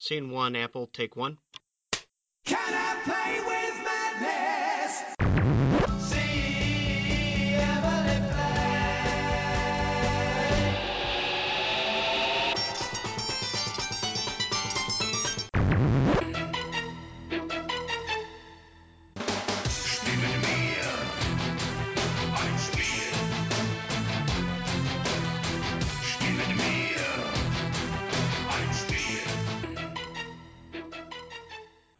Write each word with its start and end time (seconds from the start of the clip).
Scene 0.00 0.30
one, 0.30 0.56
Apple, 0.56 0.86
take 0.86 1.14
one. 1.14 1.36
Can 2.46 2.56
I 2.56 3.00
play 3.04 3.49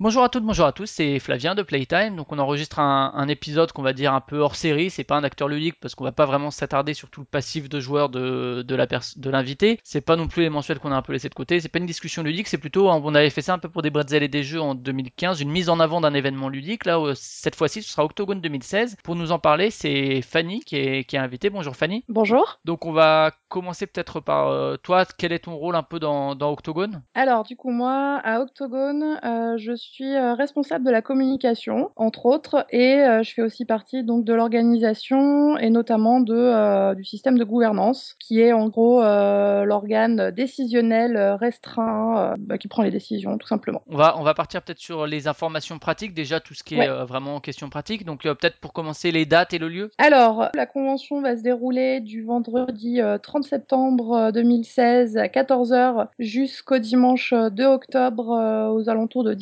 Bonjour 0.02 0.24
à 0.24 0.30
toutes, 0.30 0.45
bonjour 0.45 0.64
à 0.64 0.72
tous, 0.72 0.86
c'est 0.86 1.18
Flavien 1.18 1.54
de 1.54 1.60
Playtime. 1.60 2.16
Donc 2.16 2.32
on 2.32 2.38
enregistre 2.38 2.78
un, 2.78 3.12
un 3.14 3.28
épisode 3.28 3.70
qu'on 3.72 3.82
va 3.82 3.92
dire 3.92 4.14
un 4.14 4.23
peu 4.23 4.38
hors 4.38 4.56
série. 4.56 4.88
C'est 4.88 5.04
pas 5.04 5.18
un 5.18 5.24
acteur 5.24 5.46
ludique 5.46 5.78
parce 5.78 5.95
qu'on 5.95 6.04
va 6.04 6.10
pas 6.10 6.24
vraiment 6.24 6.50
s'attarder 6.50 6.95
sur 6.95 7.10
tout 7.10 7.20
le 7.20 7.26
passif 7.26 7.68
de 7.68 7.80
joueur 7.80 8.09
de, 8.09 8.62
de 8.62 9.30
l'invité. 9.30 9.78
C'est 9.84 10.00
pas 10.00 10.16
non 10.16 10.26
plus 10.26 10.40
les 10.40 10.48
mensuels 10.48 10.78
qu'on 10.78 10.90
a 10.90 10.96
un 10.96 11.02
peu 11.02 11.12
laissé 11.12 11.28
de 11.28 11.34
côté. 11.34 11.60
C'est 11.60 11.68
pas 11.68 11.80
une 11.80 11.84
discussion 11.84 12.23
ludique, 12.23 12.48
c'est 12.48 12.56
plutôt 12.56 12.88
on 12.88 13.14
avait 13.14 13.28
fait 13.28 13.42
ça 13.42 13.52
un 13.52 13.59
peu 13.59 13.68
pour 13.68 13.82
des 13.82 13.90
bretzels 13.90 14.23
et 14.23 14.28
des 14.28 14.42
jeux 14.42 14.62
en 14.62 14.74
2015, 14.74 15.42
une 15.42 15.50
mise 15.50 15.68
en 15.68 15.78
avant 15.80 16.01
d'un 16.01 16.14
événement 16.14 16.48
ludique. 16.48 16.87
Là 16.87 16.98
euh, 16.98 17.12
cette 17.14 17.54
fois-ci 17.54 17.82
ce 17.82 17.92
sera 17.92 18.02
Octogone 18.02 18.40
2016. 18.40 18.96
Pour 19.04 19.16
nous 19.16 19.32
en 19.32 19.38
parler, 19.38 19.70
c'est 19.70 20.23
Fanny 20.23 20.60
qui 20.60 20.76
est, 20.76 21.04
qui 21.04 21.16
est 21.16 21.18
invitée. 21.18 21.51
Bonjour 21.51 21.76
Fanny. 21.76 22.04
Bonjour. 22.09 22.59
Donc 22.64 22.87
on 22.87 22.92
va 22.92 23.32
commencer 23.51 23.87
peut-être 23.87 24.20
par 24.20 24.48
euh, 24.48 24.76
toi. 24.78 25.04
Quel 25.18 25.32
est 25.32 25.40
ton 25.40 25.56
rôle 25.56 25.76
un 25.76 25.82
peu 25.82 25.98
dans, 25.98 26.34
dans 26.34 26.51
Octogone? 26.51 27.02
Alors, 27.14 27.45
du 27.45 27.56
coup, 27.56 27.70
moi, 27.70 28.18
à 28.24 28.40
Octogone, 28.40 29.20
euh, 29.24 29.59
je 29.59 29.76
suis 29.76 29.90
euh, 30.01 30.35
responsable 30.35 30.85
de 30.85 30.91
la 30.91 31.03
communication, 31.03 31.91
entre 31.96 32.27
autres, 32.27 32.66
et 32.71 32.95
euh, 33.02 33.23
je 33.23 33.33
fais 33.35 33.43
aussi 33.43 33.65
partie 33.65 34.05
donc 34.05 34.24
de 34.24 34.32
l'organisation 34.32 35.57
et 35.59 35.71
notamment 35.71 36.21
de, 36.21 36.35
euh, 36.35 36.95
du 36.95 37.05
système 37.05 37.38
de 37.38 37.45
gouvernance, 37.45 38.16
qui 38.19 38.41
est 38.41 38.52
en 38.52 38.69
gros 38.69 39.02
euh, 39.02 39.65
l'organe 39.65 40.30
décisionnel 40.30 41.19
restreint 41.41 42.32
euh, 42.32 42.35
bah, 42.38 42.59
qui 42.59 42.69
prend 42.69 42.82
les 42.82 42.91
décisions, 42.91 43.38
tout 43.38 43.47
simplement. 43.47 43.82
On 43.88 43.97
va, 43.97 44.19
on 44.19 44.23
va 44.23 44.35
partir 44.35 44.63
peut-être 44.63 44.79
sur 44.79 45.07
les 45.07 45.29
informations 45.29 45.79
pratiques, 45.79 46.15
déjà 46.15 46.41
tout 46.41 46.54
ce 46.54 46.63
qui 46.65 46.75
est 46.75 46.79
Ouais. 46.80 47.04
vraiment 47.04 47.41
question 47.41 47.69
pratique. 47.69 48.04
Donc 48.04 48.23
peut-être 48.23 48.59
pour 48.60 48.73
commencer 48.73 49.10
les 49.13 49.27
dates 49.27 49.52
et 49.52 49.59
le 49.59 49.69
lieu. 49.69 49.91
Alors, 49.99 50.49
la 50.54 50.66
convention 50.66 51.21
va 51.21 51.37
se 51.37 51.43
dérouler 51.43 52.01
du 52.01 52.23
vendredi 52.25 53.01
euh, 53.01 53.19
30 53.19 53.45
septembre 53.45 54.13
euh, 54.13 54.32
2016 54.32 55.16
à 55.16 55.27
14h 55.27 56.07
jusqu'au 56.19 56.79
dimanche 56.79 57.32
euh, 57.32 57.51
2 57.51 57.65
octobre 57.65 58.71
aux 58.73 58.88
alentours 58.88 59.25
de 59.25 59.35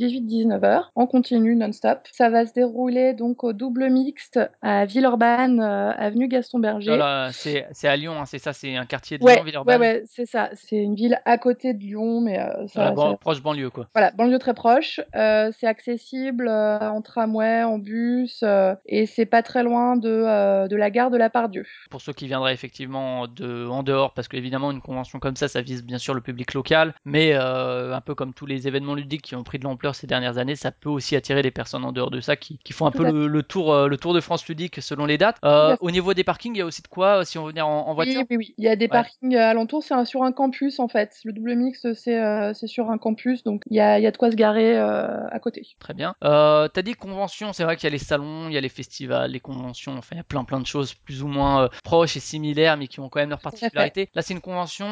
18-19h, 0.44 0.84
en 0.94 1.06
continu 1.06 1.56
non-stop. 1.56 2.00
Ça 2.12 2.30
va 2.30 2.46
se 2.46 2.52
dérouler 2.54 3.14
donc 3.14 3.44
au 3.44 3.52
double 3.52 3.88
mixte 3.90 4.38
à 4.62 4.84
Villeurbanne, 4.84 5.60
euh, 5.60 5.90
avenue 5.92 6.28
Gaston 6.28 6.58
Berger. 6.58 6.90
Voilà, 6.96 7.30
c'est 7.32 7.66
c'est 7.72 7.88
à 7.88 7.96
Lyon, 7.96 8.14
hein, 8.20 8.24
c'est 8.26 8.38
ça, 8.38 8.52
c'est 8.52 8.76
un 8.76 8.86
quartier 8.86 9.18
de 9.18 9.24
Ouais, 9.24 9.32
Lyon, 9.34 9.40
ouais, 9.40 9.46
Villeurbanne. 9.46 9.80
ouais, 9.80 10.02
c'est 10.06 10.26
ça. 10.26 10.50
C'est 10.54 10.76
une 10.76 10.94
ville 10.94 11.20
à 11.24 11.38
côté 11.38 11.74
de 11.74 11.78
Lyon, 11.80 12.20
mais 12.20 12.38
euh, 12.38 12.66
ça, 12.68 12.90
Voilà, 12.92 13.16
proche 13.16 13.42
banlieue 13.42 13.70
quoi. 13.70 13.88
voilà, 13.94 14.10
banlieue 14.12 14.38
très 14.38 14.54
proche. 14.54 15.00
Euh, 15.14 15.50
c'est 15.58 15.66
accessible 15.66 16.48
euh, 16.48 16.78
en 16.90 17.00
tramway, 17.02 17.62
en 17.62 17.78
bus, 17.78 18.44
et 18.86 19.06
c'est 19.06 19.26
pas 19.26 19.42
très 19.42 19.62
loin 19.62 19.96
de, 19.96 20.66
de 20.68 20.76
la 20.76 20.90
gare 20.90 21.10
de 21.10 21.16
la 21.16 21.30
Pardieu. 21.30 21.64
Pour 21.90 22.00
ceux 22.00 22.12
qui 22.12 22.26
viendraient 22.26 22.52
effectivement 22.54 23.26
de 23.26 23.66
en 23.66 23.82
dehors, 23.82 24.12
parce 24.14 24.28
qu'évidemment 24.28 24.70
une 24.70 24.80
convention 24.80 25.18
comme 25.18 25.36
ça, 25.36 25.48
ça 25.48 25.62
vise 25.62 25.84
bien 25.84 25.98
sûr 25.98 26.14
le 26.14 26.20
public 26.20 26.54
local, 26.54 26.94
mais 27.04 27.32
un 27.34 28.00
peu 28.00 28.14
comme 28.14 28.34
tous 28.34 28.46
les 28.46 28.68
événements 28.68 28.94
ludiques 28.94 29.22
qui 29.22 29.34
ont 29.34 29.42
pris 29.44 29.58
de 29.58 29.64
l'ampleur 29.64 29.94
ces 29.94 30.06
dernières 30.06 30.27
années, 30.36 30.56
ça 30.56 30.70
peut 30.72 30.90
aussi 30.90 31.16
attirer 31.16 31.40
des 31.42 31.50
personnes 31.50 31.84
en 31.84 31.92
dehors 31.92 32.10
de 32.10 32.20
ça 32.20 32.36
qui, 32.36 32.58
qui 32.58 32.74
font 32.74 32.86
un 32.86 32.90
Tout 32.90 32.98
peu 32.98 33.10
le, 33.10 33.26
le 33.28 33.42
tour 33.42 33.72
euh, 33.72 33.88
le 33.88 33.96
tour 33.96 34.12
de 34.12 34.20
France 34.20 34.46
ludique 34.48 34.82
selon 34.82 35.06
les 35.06 35.16
dates. 35.16 35.36
Euh, 35.44 35.76
au 35.80 35.90
niveau 35.90 36.12
des 36.12 36.24
parkings, 36.24 36.54
il 36.54 36.58
y 36.58 36.62
a 36.62 36.66
aussi 36.66 36.82
de 36.82 36.88
quoi 36.88 37.20
euh, 37.20 37.24
si 37.24 37.38
on 37.38 37.44
veut 37.44 37.50
venir 37.50 37.66
en, 37.66 37.86
en 37.88 37.94
voiture? 37.94 38.20
Oui, 38.20 38.26
oui, 38.30 38.36
oui. 38.36 38.54
Il 38.58 38.64
y 38.64 38.68
a 38.68 38.76
des 38.76 38.84
Ouais. 38.84 38.88
parkings 38.88 39.36
alentours. 39.36 39.82
C'est 39.82 40.04
sur 40.04 40.22
un 40.24 40.32
campus, 40.32 40.80
en 40.80 40.88
fait. 40.88 41.16
Le 41.24 41.32
double 41.32 41.54
mix, 41.54 41.86
c'est 41.94 42.20
euh, 42.20 42.52
sur 42.52 42.90
un 42.90 42.98
campus. 42.98 43.44
Donc, 43.44 43.62
il 43.70 43.76
y 43.76 43.80
a, 43.80 43.98
y 43.98 44.06
a 44.06 44.10
de 44.10 44.16
quoi 44.16 44.30
se 44.30 44.36
garer 44.36 44.76
euh, 44.76 45.26
à 45.30 45.38
côté. 45.38 45.62
Très 45.78 45.94
bien. 45.94 46.14
T'as 46.20 46.82
dit 46.82 46.94
convention, 46.94 47.52
c'est 47.52 47.64
vrai 47.64 47.76
qu'il 47.76 47.84
y 47.84 47.86
a 47.86 47.92
les 47.92 47.98
salons, 47.98 48.48
il 48.48 48.54
y 48.54 48.58
a 48.58 48.60
les 48.60 48.68
festivals, 48.68 49.30
les 49.30 49.40
conventions, 49.40 49.96
enfin 49.96 50.16
il 50.16 50.18
y 50.18 50.20
a 50.20 50.24
plein 50.24 50.44
plein 50.44 50.60
de 50.60 50.66
choses 50.66 50.94
plus 50.94 51.22
ou 51.22 51.28
moins 51.28 51.68
proches 51.84 52.16
et 52.16 52.20
similaires, 52.20 52.76
mais 52.76 52.88
qui 52.88 53.00
ont 53.00 53.08
quand 53.08 53.20
même 53.20 53.30
leur 53.30 53.40
Tout 53.40 53.48
à 53.48 53.50
fait. 53.52 53.58
particularité. 53.60 54.10
Là 54.14 54.22
c'est 54.22 54.34
une 54.34 54.40
convention, 54.40 54.86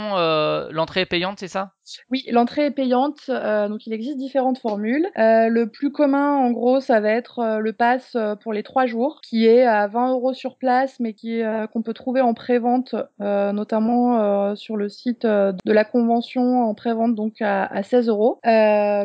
l'entrée 0.71 1.03
est 1.03 1.07
payante, 1.07 1.39
c'est 1.41 1.49
ça? 1.49 1.73
Oui, 2.11 2.25
l'entrée 2.31 2.67
est 2.67 2.71
payante. 2.71 3.21
donc, 3.29 3.87
il 3.87 3.93
existe 3.93 4.17
différentes 4.19 4.59
formules. 4.59 5.09
Euh, 5.27 5.49
le 5.49 5.67
plus 5.67 5.91
commun, 5.91 6.37
en 6.37 6.51
gros, 6.51 6.81
ça 6.81 7.01
va 7.01 7.11
être 7.11 7.41
euh, 7.41 7.59
le 7.59 7.73
pass 7.73 8.13
euh, 8.15 8.37
pour 8.37 8.53
les 8.53 8.63
trois 8.63 8.87
jours, 8.87 9.21
qui 9.23 9.47
est 9.47 9.65
à 9.65 9.87
20 9.87 10.13
euros 10.13 10.35
sur 10.35 10.57
place, 10.57 11.01
mais 11.01 11.13
qui 11.13 11.43
qu'on 11.73 11.83
peut 11.83 11.95
trouver 11.95 12.21
en 12.21 12.35
prévente, 12.35 12.95
notamment 13.19 14.55
sur 14.57 14.77
le 14.77 14.89
site 14.89 15.27
de 15.27 15.73
la 15.73 15.85
convention 15.85 16.63
en 16.63 16.75
prévente, 16.75 17.15
donc 17.15 17.41
à, 17.41 17.65
à 17.65 17.83
16 17.83 18.09
euros 18.09 18.41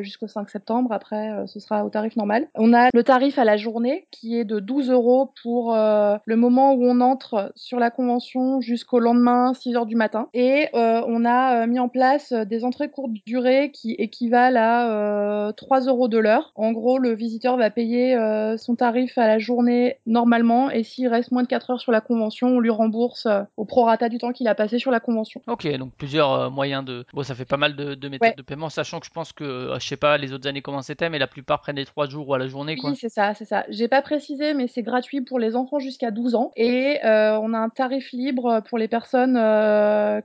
jusqu'au 0.02 0.28
5 0.28 0.50
septembre. 0.50 0.92
Après, 0.92 1.46
ce 1.48 1.60
sera 1.60 1.86
au 1.86 1.90
tarif 1.90 2.16
normal. 2.16 2.48
On 2.56 2.74
a 2.74 2.90
le 2.94 3.04
tarif 3.04 3.38
à 3.38 3.44
la 3.44 3.58
journée, 3.58 4.08
qui 4.12 4.38
est 4.38 4.46
de 4.46 4.60
12 4.60 4.90
euros 4.92 5.31
pour 5.44 5.74
le 5.74 6.36
moment 6.36 6.74
où 6.74 6.86
on 6.86 7.02
entre 7.02 7.52
sur 7.56 7.80
la 7.80 7.92
convention 7.92 8.62
jusqu'au 8.62 9.00
lendemain, 9.00 9.54
6 9.54 9.76
heures 9.76 9.86
du 9.86 9.96
matin. 9.96 10.28
Et 10.34 10.68
on 10.74 11.26
a 11.26 11.68
mis 11.68 11.80
en 11.80 11.90
place 11.90 12.34
des 12.34 12.64
entrées 12.64 12.90
courte 12.90 13.12
durée 13.26 13.72
qui 13.72 13.94
équivalent 13.94 14.42
à 14.56 14.90
euh, 14.90 15.52
3 15.52 15.81
euros 15.81 16.08
de 16.12 16.20
l'heure. 16.20 16.52
En 16.56 16.72
gros, 16.72 17.00
le 17.00 17.16
visiteur 17.16 17.58
va 17.58 17.72
payer 17.72 18.16
euh, 18.16 18.58
son 18.58 18.76
tarif 18.76 19.18
à 19.18 19.26
la 19.26 19.40
journée 19.40 19.98
normalement, 20.06 20.70
et 20.70 20.84
s'il 20.84 21.08
reste 21.08 21.32
moins 21.32 21.42
de 21.42 21.48
4 21.48 21.72
heures 21.72 21.80
sur 21.80 21.92
la 21.92 22.02
convention, 22.02 22.50
on 22.50 22.60
lui 22.60 22.70
rembourse 22.70 23.26
euh, 23.26 23.42
au 23.58 23.66
prorata 23.66 24.10
du 24.10 24.20
temps 24.20 24.32
qu'il 24.32 24.48
a 24.48 24.54
passé 24.54 24.78
sur 24.78 24.92
la 24.92 25.00
convention. 25.00 25.42
Ok, 25.48 25.68
donc 25.78 25.94
plusieurs 25.98 26.32
euh, 26.34 26.50
moyens 26.52 26.86
de... 26.86 27.06
Bon, 27.14 27.24
ça 27.24 27.34
fait 27.34 27.46
pas 27.46 27.58
mal 27.58 27.76
de, 27.76 27.96
de 27.96 28.08
méthodes 28.10 28.22
Ouais. 28.30 28.36
de 28.38 28.42
paiement, 28.44 28.70
sachant 28.70 29.00
que 29.00 29.08
je 29.08 29.12
pense 29.12 29.34
que, 29.34 29.74
je 29.80 29.88
sais 29.88 29.98
pas 29.98 30.18
les 30.20 30.32
autres 30.34 30.48
années 30.48 30.62
comment 30.62 30.84
c'était, 30.84 31.10
mais 31.10 31.18
la 31.18 31.26
plupart 31.28 31.62
prennent 31.62 31.78
les 31.78 31.86
trois 31.86 32.08
jours 32.08 32.30
ou 32.30 32.34
à 32.36 32.38
la 32.38 32.48
journée, 32.48 32.76
quoi. 32.76 32.92
Oui, 32.92 32.96
c'est 32.96 33.10
ça, 33.10 33.34
c'est 33.34 33.46
ça. 33.46 33.64
J'ai 33.70 33.88
pas 33.88 34.04
précisé, 34.04 34.54
mais 34.54 34.68
c'est 34.68 34.84
gratuit 34.84 35.22
pour 35.22 35.40
les 35.40 35.56
enfants 35.56 35.80
jusqu'à 35.80 36.12
12 36.12 36.36
ans. 36.36 36.52
Et 36.56 37.00
on 37.04 37.54
a 37.54 37.58
un 37.58 37.70
tarif 37.70 38.12
libre 38.12 38.62
pour 38.68 38.78
les 38.78 38.88
personnes 38.88 39.38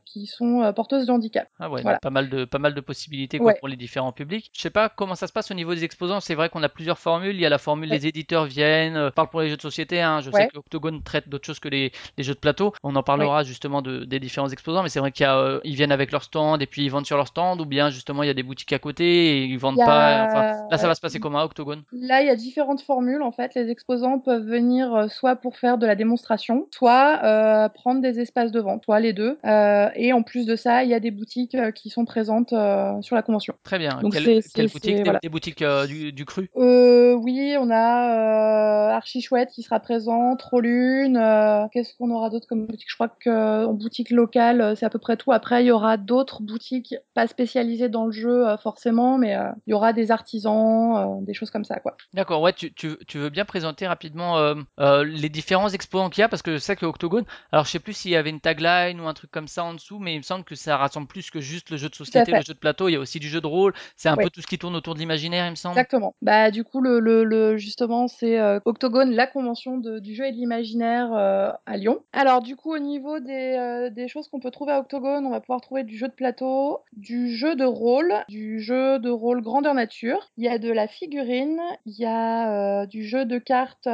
qui 0.04 0.26
sont 0.26 0.72
porteuses 0.74 1.06
de 1.06 1.12
handicap. 1.12 1.48
Ah 1.58 1.70
ouais, 1.70 1.82
Voilà. 1.82 1.98
pas 2.00 2.10
mal 2.10 2.28
de 2.28 2.44
pas 2.44 2.58
mal 2.58 2.74
de 2.74 2.80
possibilités 2.80 3.38
quoi, 3.38 3.46
Ouais. 3.52 3.56
pour 3.58 3.68
les 3.68 3.76
différents 3.76 4.12
publics. 4.12 4.50
Je 4.52 4.60
sais 4.60 4.70
pas 4.70 4.88
comment 4.88 5.14
ça 5.14 5.26
se 5.26 5.32
passe 5.32 5.50
au 5.50 5.54
niveau 5.54 5.74
des 5.76 5.84
exposants. 5.84 6.20
C'est 6.20 6.34
vrai 6.34 6.48
qu'on 6.48 6.62
a 6.62 6.68
plusieurs 6.68 6.98
formules. 6.98 7.34
Il 7.34 7.40
y 7.40 7.46
a 7.46 7.48
la 7.48 7.58
formule 7.58 7.88
Ouais. 7.90 7.96
les 7.96 8.06
éditeurs 8.06 8.46
viennent, 8.46 8.96
euh, 8.96 9.10
parle 9.10 9.28
pour 9.28 9.40
les 9.40 9.48
jeux 9.48 9.56
de 9.56 9.62
société. 9.62 10.00
Hein. 10.00 10.20
Je 10.20 10.30
sais 10.30 10.48
que 10.48 10.58
Octogone 10.58 11.02
traite 11.02 11.28
d'autres 11.28 11.46
choses 11.46 11.60
que 11.60 11.68
les, 11.68 11.92
les 12.18 12.24
jeux 12.24 12.34
de 12.34 12.38
plateau. 12.38 12.72
On 12.82 12.96
en 12.96 13.02
parlera 13.02 13.44
justement 13.44 13.82
de, 13.82 14.04
des 14.04 14.18
différents 14.20 14.48
exposants, 14.48 14.82
mais 14.82 14.88
c'est 14.88 15.00
vrai 15.00 15.12
qu'il 15.12 15.24
y 15.24 15.26
a 15.26 15.36
euh, 15.36 15.60
viennent 15.64 15.92
avec 15.92 16.10
leur 16.10 16.22
stand 16.24 16.62
et 16.62 16.66
puis 16.66 16.82
ils 16.84 16.88
vendent 16.90 17.06
sur 17.06 17.16
leur 17.16 17.26
stand, 17.28 17.60
ou 17.60 17.66
bien 17.66 17.90
justement 17.90 18.22
il 18.22 18.26
y 18.26 18.30
a 18.30 18.34
des 18.34 18.42
boutiques 18.42 18.72
à 18.72 18.78
côté 18.78 19.04
et 19.04 19.44
ils 19.44 19.58
vendent 19.58 19.80
a- 19.80 19.84
pas. 19.84 20.24
Enfin, 20.26 20.66
là 20.70 20.78
ça 20.78 20.88
va 20.88 20.94
se 20.94 21.00
passer 21.00 21.20
comment 21.20 21.38
à 21.40 21.44
Octogone? 21.44 21.82
Là, 21.92 22.22
il 22.22 22.26
y 22.26 22.30
a 22.30 22.36
différentes 22.36 22.80
formules. 22.80 23.22
En 23.22 23.32
fait, 23.32 23.54
les 23.54 23.68
exposants 23.70 24.18
peuvent 24.18 24.44
venir 24.46 24.94
euh, 24.94 25.08
soit 25.08 25.36
pour 25.36 25.56
faire 25.58 25.76
de 25.78 25.86
la 25.86 25.94
démonstration, 25.94 26.66
soit 26.70 27.20
euh, 27.24 27.68
prendre 27.68 28.00
des 28.00 28.20
espaces 28.20 28.52
de 28.52 28.60
vente, 28.60 28.84
soit 28.84 29.00
les 29.00 29.12
deux. 29.12 29.38
Euh, 29.44 29.88
et 29.94 30.12
en 30.12 30.22
plus 30.22 30.46
de 30.46 30.56
ça, 30.56 30.82
il 30.84 30.90
y 30.90 30.94
a 30.94 31.00
des 31.00 31.10
boutiques 31.10 31.54
euh, 31.54 31.70
qui 31.70 31.90
sont 31.90 32.04
présentes 32.06 32.52
euh, 32.54 33.00
sur 33.02 33.16
la 33.16 33.22
convention. 33.22 33.54
Très 33.62 33.78
bien. 33.78 33.98
Donc 34.00 34.12
Quelle, 34.14 34.24
c'est- 34.24 34.40
c'est- 34.40 34.52
quelle 34.54 34.66
boutique? 34.66 34.84
c'est- 34.84 34.94
des, 34.94 35.02
voilà. 35.02 35.18
des 35.22 35.28
boutiques 35.28 35.62
euh, 35.66 35.86
du, 35.86 36.12
du 36.12 36.24
cru? 36.24 36.50
Euh, 36.56 37.12
oui, 37.14 37.56
on 37.60 37.70
a 37.70 38.88
euh, 38.90 38.94
Archi 38.94 39.20
Chouette 39.20 39.50
qui 39.50 39.62
sera 39.62 39.80
présent, 39.80 40.36
Trollune. 40.36 41.16
euh, 41.16 41.66
Qu'est-ce 41.72 41.94
qu'on 41.98 42.10
aura 42.10 42.30
d'autre 42.30 42.46
comme 42.48 42.66
boutique? 42.66 42.88
Je 42.88 42.94
crois 42.94 43.08
qu'en 43.08 43.72
boutique 43.74 44.10
locale, 44.10 44.74
c'est 44.76 44.86
à 44.86 44.90
peu 44.90 44.98
près 44.98 45.16
tout. 45.16 45.32
Après, 45.32 45.62
il 45.64 45.66
y 45.66 45.70
aura 45.70 45.96
d'autres 45.96 46.42
boutiques 46.42 46.94
pas 47.14 47.26
spécialisées 47.26 47.88
dans 47.88 48.06
le 48.06 48.12
jeu 48.12 48.48
euh, 48.48 48.56
forcément, 48.56 49.18
mais 49.18 49.34
euh, 49.36 49.50
il 49.66 49.72
y 49.72 49.74
aura 49.74 49.92
des 49.92 50.10
artisans, 50.10 50.96
euh, 50.96 51.24
des 51.26 51.34
choses 51.34 51.50
comme 51.50 51.64
ça, 51.64 51.78
quoi. 51.80 51.96
D'accord, 52.14 52.40
ouais, 52.40 52.52
tu, 52.52 52.72
tu, 52.72 52.96
tu 53.06 53.18
veux 53.18 53.30
bien 53.30 53.44
présenter 53.44 53.86
rapidement 53.86 54.38
euh, 54.38 54.54
euh, 54.80 55.04
les 55.04 55.28
différents 55.28 55.68
exposants 55.68 56.10
qu'il 56.10 56.22
y 56.22 56.24
a 56.24 56.28
parce 56.28 56.42
que 56.42 56.52
je 56.52 56.58
sais 56.58 56.76
que 56.76 56.86
Octogone, 56.86 57.24
alors 57.52 57.64
je 57.64 57.70
sais 57.72 57.78
plus 57.80 57.92
s'il 57.92 58.10
y 58.12 58.16
avait 58.16 58.30
une 58.30 58.40
tagline 58.40 59.00
ou 59.00 59.08
un 59.08 59.14
truc 59.14 59.30
comme 59.30 59.48
ça 59.48 59.64
en 59.64 59.74
dessous, 59.74 59.98
mais 59.98 60.14
il 60.14 60.18
me 60.18 60.22
semble 60.22 60.44
que 60.44 60.54
ça 60.54 60.76
rassemble 60.76 61.06
plus 61.08 61.30
que 61.30 61.40
juste 61.40 61.70
le 61.70 61.76
jeu 61.76 61.88
de 61.88 61.94
société, 61.94 62.32
le 62.32 62.42
jeu 62.42 62.54
de 62.54 62.58
plateau. 62.58 62.88
Il 62.88 62.92
y 62.92 62.96
a 62.96 63.00
aussi 63.00 63.18
du 63.18 63.28
jeu 63.28 63.40
de 63.40 63.46
rôle. 63.46 63.74
C'est 63.96 64.08
un 64.08 64.16
Ouais. 64.16 64.24
peu 64.24 64.30
tout 64.30 64.40
ce 64.40 64.46
qui 64.46 64.58
tourne 64.58 64.74
autour 64.76 64.94
de 64.94 64.98
l'imaginaire, 65.00 65.46
il 65.46 65.55
me 65.56 65.60
semble. 65.60 65.72
Exactement. 65.72 66.14
Bah 66.22 66.50
du 66.50 66.64
coup 66.64 66.80
le, 66.80 67.00
le, 67.00 67.24
le 67.24 67.56
justement 67.56 68.08
c'est 68.08 68.38
euh, 68.38 68.60
Octogone, 68.64 69.12
la 69.12 69.26
convention 69.26 69.78
de, 69.78 69.98
du 69.98 70.14
jeu 70.14 70.26
et 70.26 70.32
de 70.32 70.36
l'imaginaire 70.36 71.12
euh, 71.12 71.50
à 71.66 71.76
Lyon. 71.76 72.00
Alors 72.12 72.42
du 72.42 72.56
coup 72.56 72.72
au 72.74 72.78
niveau 72.78 73.20
des, 73.20 73.56
euh, 73.58 73.90
des 73.90 74.08
choses 74.08 74.28
qu'on 74.28 74.40
peut 74.40 74.50
trouver 74.50 74.72
à 74.72 74.80
Octogone, 74.80 75.26
on 75.26 75.30
va 75.30 75.40
pouvoir 75.40 75.60
trouver 75.60 75.84
du 75.84 75.96
jeu 75.96 76.08
de 76.08 76.12
plateau, 76.12 76.80
du 76.96 77.34
jeu 77.34 77.56
de 77.56 77.64
rôle, 77.64 78.12
du 78.28 78.60
jeu 78.60 78.98
de 78.98 79.10
rôle 79.10 79.42
grandeur 79.42 79.74
nature. 79.74 80.30
Il 80.36 80.44
y 80.44 80.48
a 80.48 80.58
de 80.58 80.70
la 80.70 80.88
figurine, 80.88 81.60
il 81.86 81.98
y 81.98 82.06
a 82.06 82.86
du 82.86 83.04
jeu 83.04 83.24
de 83.24 83.38
cartes 83.38 83.88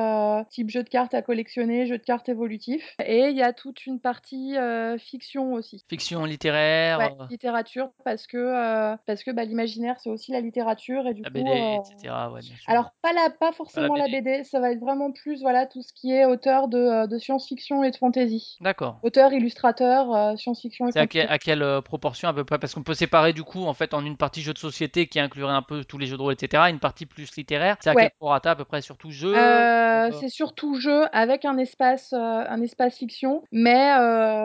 type 0.50 0.70
jeu 0.70 0.82
de 0.82 0.88
cartes 0.88 1.14
à 1.14 1.22
collectionner, 1.22 1.86
jeu 1.86 1.98
de 1.98 2.02
cartes 2.02 2.28
évolutif, 2.28 2.94
et 3.04 3.28
il 3.28 3.36
y 3.36 3.42
a 3.42 3.52
toute 3.52 3.86
une 3.86 4.00
partie 4.00 4.56
fiction 4.98 5.52
aussi. 5.54 5.84
Fiction 5.88 6.24
littéraire, 6.24 6.98
Ouais, 6.98 7.10
littérature 7.30 7.90
parce 8.04 8.26
que 8.26 8.96
parce 9.06 9.22
que 9.24 9.30
bah, 9.30 9.44
l'imaginaire 9.44 9.96
c'est 10.02 10.10
aussi 10.10 10.32
la 10.32 10.40
littérature 10.40 11.06
et 11.06 11.14
du 11.14 11.22
la 11.22 11.30
coup 11.30 11.41
BD, 11.42 11.50
euh, 11.50 11.74
etc. 11.76 12.14
Ouais, 12.32 12.40
bien 12.40 12.56
sûr. 12.56 12.64
alors 12.68 12.90
pas 13.02 13.12
la 13.12 13.30
pas 13.30 13.52
forcément 13.52 13.94
la 13.96 14.06
BD. 14.06 14.20
BD. 14.22 14.44
ça 14.44 14.60
va 14.60 14.72
être 14.72 14.80
vraiment 14.80 15.12
plus 15.12 15.40
voilà 15.42 15.66
tout 15.66 15.82
ce 15.82 15.92
qui 15.92 16.12
est 16.12 16.24
auteur 16.24 16.68
de, 16.68 16.78
euh, 16.78 17.06
de 17.06 17.18
science-fiction 17.18 17.82
et 17.84 17.90
de 17.90 17.96
fantasy. 17.96 18.56
D'accord. 18.60 18.98
Auteur, 19.02 19.32
illustrateur, 19.32 20.14
euh, 20.14 20.36
science-fiction 20.36 20.88
et 20.88 20.92
C'est 20.92 20.98
à, 20.98 21.02
fantasy. 21.02 21.18
quelle- 21.18 21.30
à 21.32 21.38
quelle 21.38 21.62
euh, 21.62 21.80
proportion 21.80 22.28
à 22.28 22.32
peu 22.34 22.44
près? 22.44 22.58
Parce 22.58 22.74
qu'on 22.74 22.82
peut 22.82 22.94
séparer 22.94 23.32
du 23.32 23.42
coup 23.44 23.64
en 23.64 23.74
fait 23.74 23.94
en 23.94 24.04
une 24.04 24.16
partie 24.16 24.42
jeu 24.42 24.52
de 24.52 24.58
société 24.58 25.06
qui 25.06 25.20
inclurait 25.20 25.52
un 25.54 25.62
peu 25.62 25.84
tous 25.84 25.98
les 25.98 26.06
jeux 26.06 26.16
de 26.16 26.22
rôle, 26.22 26.32
etc. 26.34 26.64
Une 26.70 26.78
partie 26.80 27.06
plus 27.06 27.34
littéraire. 27.36 27.76
C'est 27.80 27.90
à 27.90 27.94
Ouais. 27.94 28.02
quel 28.02 28.10
prorata 28.18 28.52
à 28.52 28.56
peu 28.56 28.64
près 28.64 28.80
surtout 28.82 29.10
jeu 29.10 29.34
c'est 30.20 30.28
surtout 30.28 30.74
jeu 30.74 31.04
avec 31.12 31.44
un 31.44 31.56
espace, 31.58 32.12
un 32.12 32.60
espace 32.62 32.96
fiction, 32.96 33.42
mais 33.52 33.72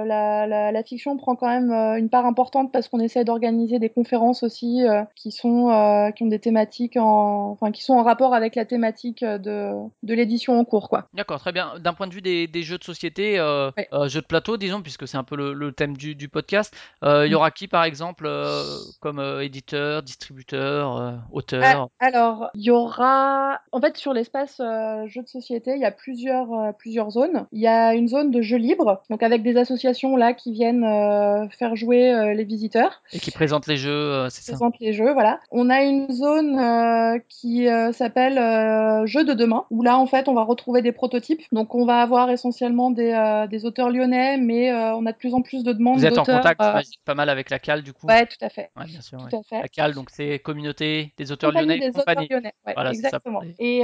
la, 0.05 0.45
la, 0.47 0.71
la 0.71 0.83
fiction 0.83 1.17
prend 1.17 1.35
quand 1.35 1.47
même 1.47 1.71
une 1.97 2.09
part 2.09 2.25
importante 2.25 2.71
parce 2.71 2.87
qu'on 2.87 2.99
essaie 2.99 3.23
d'organiser 3.23 3.79
des 3.79 3.89
conférences 3.89 4.43
aussi 4.43 4.83
qui 5.15 5.31
sont 5.31 6.11
qui 6.15 6.23
ont 6.23 6.27
des 6.27 6.39
thématiques 6.39 6.86
en, 6.95 7.49
enfin 7.51 7.71
qui 7.71 7.83
sont 7.83 7.95
en 7.95 8.03
rapport 8.03 8.33
avec 8.33 8.55
la 8.55 8.63
thématique 8.63 9.25
de, 9.25 9.71
de 10.03 10.13
l'édition 10.13 10.57
en 10.57 10.63
cours 10.63 10.87
quoi. 10.87 11.07
D'accord, 11.13 11.39
très 11.39 11.51
bien. 11.51 11.73
D'un 11.79 11.93
point 11.93 12.07
de 12.07 12.13
vue 12.13 12.21
des, 12.21 12.47
des 12.47 12.61
jeux 12.63 12.77
de 12.77 12.83
société, 12.83 13.39
euh, 13.39 13.71
euh, 13.91 14.07
jeux 14.07 14.21
de 14.21 14.25
plateau, 14.27 14.55
disons, 14.57 14.81
puisque 14.81 15.07
c'est 15.07 15.17
un 15.17 15.23
peu 15.23 15.35
le, 15.35 15.53
le 15.53 15.71
thème 15.71 15.97
du, 15.97 16.15
du 16.15 16.29
podcast, 16.29 16.73
euh, 17.03 17.25
il 17.25 17.31
y 17.31 17.33
Mm. 17.33 17.35
aura 17.37 17.51
qui 17.51 17.67
par 17.67 17.83
exemple 17.83 18.25
euh, 18.27 18.61
comme 19.01 19.19
euh, 19.19 19.41
éditeur, 19.43 20.03
distributeur, 20.03 20.97
euh, 20.97 21.11
Ah, 21.17 21.27
auteur 21.31 21.89
alors, 21.99 22.49
il 22.53 22.63
y 22.63 22.71
aura, 22.71 23.59
en 23.71 23.81
fait, 23.81 23.97
sur 23.97 24.13
l'espace 24.13 24.59
euh, 24.59 25.07
jeux 25.07 25.23
de 25.23 25.27
société, 25.27 25.71
il 25.75 25.81
y 25.81 25.85
a 25.85 25.91
plusieurs, 25.91 26.51
euh, 26.53 26.71
plusieurs 26.77 27.09
zones. 27.11 27.47
Il 27.51 27.59
y 27.61 27.67
a 27.67 27.93
une 27.95 28.07
zone 28.07 28.31
de 28.31 28.41
jeux 28.41 28.57
libres, 28.57 29.01
donc 29.09 29.23
avec 29.23 29.43
des 29.43 29.57
associations 29.57 30.15
là 30.15 30.33
qui 30.33 30.51
viennent 30.51 30.83
euh, 30.83 31.47
faire 31.57 31.75
jouer 31.75 32.13
euh, 32.13 32.33
les 32.33 32.43
visiteurs, 32.43 33.01
et 33.13 33.19
qui 33.19 33.31
présente 33.31 33.67
les 33.67 33.77
jeux, 33.77 33.89
euh, 33.91 34.29
c'est 34.29 34.41
ça 34.43 34.51
présentent 34.53 34.79
les 34.79 34.93
jeux, 34.93 35.13
voilà. 35.13 35.39
On 35.51 35.69
a 35.69 35.81
une 35.83 36.11
zone 36.11 36.57
euh, 36.77 37.19
qui 37.29 37.67
euh, 37.67 37.91
s'appelle 37.91 38.37
euh, 38.37 39.05
Jeux 39.05 39.23
de 39.23 39.33
demain, 39.33 39.65
où 39.71 39.81
là, 39.81 39.97
en 39.97 40.05
fait, 40.05 40.27
on 40.27 40.33
va 40.33 40.43
retrouver 40.43 40.81
des 40.81 40.91
prototypes. 40.91 41.41
Donc, 41.51 41.75
on 41.75 41.85
va 41.85 42.01
avoir 42.01 42.29
essentiellement 42.29 42.91
des, 42.91 43.11
euh, 43.11 43.47
des 43.47 43.65
auteurs 43.65 43.89
lyonnais, 43.89 44.37
mais 44.37 44.71
on 44.73 45.05
a 45.05 45.11
de 45.11 45.17
plus 45.17 45.33
en 45.33 45.41
plus 45.41 45.63
de 45.63 45.73
demandes 45.73 45.97
Vous 45.99 46.05
êtes 46.05 46.17
en 46.17 46.23
contact, 46.23 46.61
pas 47.05 47.15
mal 47.15 47.29
avec 47.29 47.49
la 47.49 47.59
CAL 47.59 47.81
du 47.83 47.93
coup 47.93 48.07
Ouais, 48.07 48.25
tout 48.25 48.37
à 48.41 48.49
fait. 48.49 48.69
Ouais, 48.77 48.85
bien 48.85 49.01
sûr. 49.01 49.17
Tout 49.29 49.35
ouais. 49.35 49.39
à 49.39 49.43
fait. 49.43 49.61
La 49.61 49.67
CAL, 49.67 49.93
donc 49.93 50.09
c'est 50.11 50.39
communauté 50.39 51.13
des 51.17 51.31
auteurs 51.31 51.51
Compagnie 51.51 51.67
lyonnais, 51.79 51.87
des 51.87 51.99
compagnie. 51.99 52.25
auteurs 52.25 52.37
lyonnais, 52.37 52.53
ouais, 52.65 52.73
Voilà, 52.73 52.93
c'est 52.93 53.01
ça. 53.01 53.07
exactement. 53.07 53.41
Et 53.59 53.81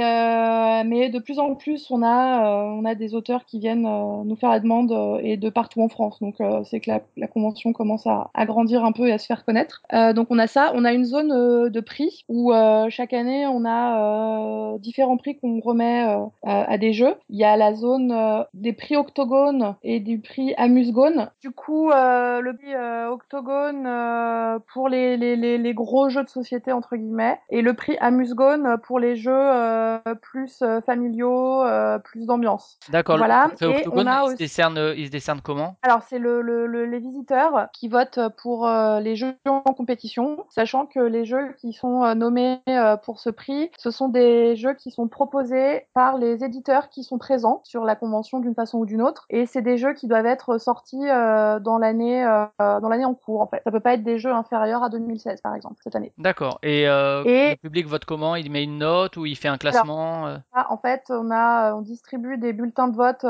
mais 0.86 1.08
de 1.08 1.18
plus 1.18 1.38
en 1.38 1.54
plus, 1.54 1.90
on 1.90 2.02
a 2.02 2.44
on 2.74 2.84
a 2.84 2.94
des 2.94 3.14
auteurs 3.14 3.44
qui 3.44 3.58
viennent 3.58 3.82
nous 3.82 4.36
faire 4.36 4.50
la 4.50 4.60
demande 4.60 5.20
et 5.22 5.36
de 5.36 5.48
partout 5.50 5.82
en 5.82 5.88
France. 5.88 6.18
Donc 6.20 6.36
c'est 6.64 6.80
que 6.80 6.90
la, 6.90 7.00
la 7.16 7.26
convention 7.26 7.72
commence 7.72 8.06
à, 8.06 8.30
à 8.34 8.46
grandir 8.46 8.84
un 8.84 8.92
peu 8.92 9.08
et 9.08 9.12
à 9.12 9.18
se 9.18 9.26
faire 9.26 9.44
connaître. 9.44 9.82
Donc 10.14 10.28
on 10.30 10.38
a 10.38 10.46
ça, 10.46 10.72
on 10.74 10.84
a 10.84 10.92
une 10.92 11.04
zone 11.04 11.70
de 11.70 11.80
prix 11.80 12.24
où 12.28 12.52
euh, 12.52 12.83
chaque 12.90 13.12
année 13.12 13.46
on 13.46 13.64
a 13.64 14.74
euh, 14.74 14.78
différents 14.78 15.16
prix 15.16 15.38
qu'on 15.38 15.60
remet 15.60 16.06
euh, 16.08 16.24
à, 16.42 16.78
des 16.78 16.92
jeux. 16.92 17.14
Il 17.30 17.36
y 17.38 17.44
a 17.44 17.56
la 17.56 17.74
zone 17.74 18.12
euh, 18.12 18.42
des 18.54 18.72
prix 18.72 18.96
Octogone 18.96 19.74
et 19.82 20.00
du 20.00 20.18
prix 20.18 20.54
Amusegone. 20.56 21.30
Du 21.40 21.50
coup, 21.50 21.90
euh, 21.90 22.40
le 22.40 22.56
prix 22.56 22.74
euh, 22.74 23.10
Octogone 23.10 23.86
euh, 23.86 24.58
pour 24.72 24.88
les, 24.88 25.16
les, 25.16 25.36
les, 25.36 25.58
les 25.58 25.74
gros 25.74 26.08
jeux 26.08 26.24
de 26.24 26.28
société 26.28 26.72
entre 26.72 26.96
guillemets 26.96 27.38
et 27.50 27.62
le 27.62 27.74
prix 27.74 27.96
Amusegone 28.00 28.76
pour 28.82 28.98
les 28.98 29.16
jeux 29.16 29.32
euh, 29.34 29.98
plus 30.20 30.62
euh, 30.62 30.80
familiaux, 30.80 31.62
euh, 31.62 31.98
plus 31.98 32.26
d'ambiance. 32.26 32.78
D'accord, 32.90 33.18
Voilà. 33.18 33.48
le 33.60 33.66
Et 33.66 33.76
Octogone, 33.78 34.08
on 34.08 34.10
a 34.10 34.24
il, 34.24 34.30
se 34.32 34.36
décerne, 34.36 34.78
euh, 34.78 34.94
il 34.96 35.06
se 35.06 35.10
décerne 35.10 35.40
comment? 35.42 35.76
Alors 35.82 36.02
c'est 36.08 36.18
le, 36.18 36.40
le, 36.42 36.66
le- 36.66 36.86
les 36.86 36.98
visiteurs 36.98 37.68
qui 37.72 37.88
votent 37.88 38.20
pour 38.42 38.66
euh, 38.68 39.00
les 39.00 39.16
jeux 39.16 39.34
en 39.46 39.60
compétition, 39.60 40.44
sachant 40.50 40.86
que 40.86 41.00
les 41.00 41.24
jeux 41.24 41.54
qui 41.60 41.72
sont 41.72 42.04
euh, 42.04 42.14
nommés 42.14 42.58
euh, 42.76 42.96
pour 42.96 43.20
ce 43.20 43.30
prix, 43.30 43.70
ce 43.78 43.90
sont 43.90 44.08
des 44.08 44.56
jeux 44.56 44.74
qui 44.74 44.90
sont 44.90 45.08
proposés 45.08 45.86
par 45.94 46.18
les 46.18 46.44
éditeurs 46.44 46.88
qui 46.88 47.02
sont 47.04 47.18
présents 47.18 47.60
sur 47.64 47.84
la 47.84 47.96
convention 47.96 48.40
d'une 48.40 48.54
façon 48.54 48.78
ou 48.78 48.86
d'une 48.86 49.02
autre, 49.02 49.26
et 49.30 49.46
c'est 49.46 49.62
des 49.62 49.78
jeux 49.78 49.94
qui 49.94 50.06
doivent 50.06 50.26
être 50.26 50.58
sortis 50.58 51.08
euh, 51.08 51.60
dans 51.60 51.78
l'année 51.78 52.24
euh, 52.24 52.46
dans 52.58 52.88
l'année 52.88 53.04
en 53.04 53.14
cours 53.14 53.40
en 53.40 53.46
fait. 53.46 53.60
Ça 53.64 53.70
peut 53.70 53.80
pas 53.80 53.94
être 53.94 54.04
des 54.04 54.18
jeux 54.18 54.32
inférieurs 54.32 54.82
à 54.82 54.88
2016 54.88 55.40
par 55.40 55.54
exemple 55.54 55.76
cette 55.82 55.96
année. 55.96 56.12
D'accord. 56.18 56.58
Et, 56.62 56.82
Et- 56.82 57.50
le 57.50 57.56
public 57.56 57.86
vote 57.86 58.04
comment? 58.04 58.36
Il 58.36 58.50
met 58.50 58.64
une 58.64 58.78
note 58.78 59.16
ou 59.16 59.26
il 59.26 59.36
fait 59.36 59.48
un 59.48 59.58
classement 59.58 60.36
en 60.68 60.76
fait, 60.78 61.04
on 61.10 61.30
a, 61.30 61.74
on 61.74 61.82
distribue 61.82 62.38
des 62.38 62.52
bulletins 62.52 62.88
de 62.88 62.96
vote 62.96 63.24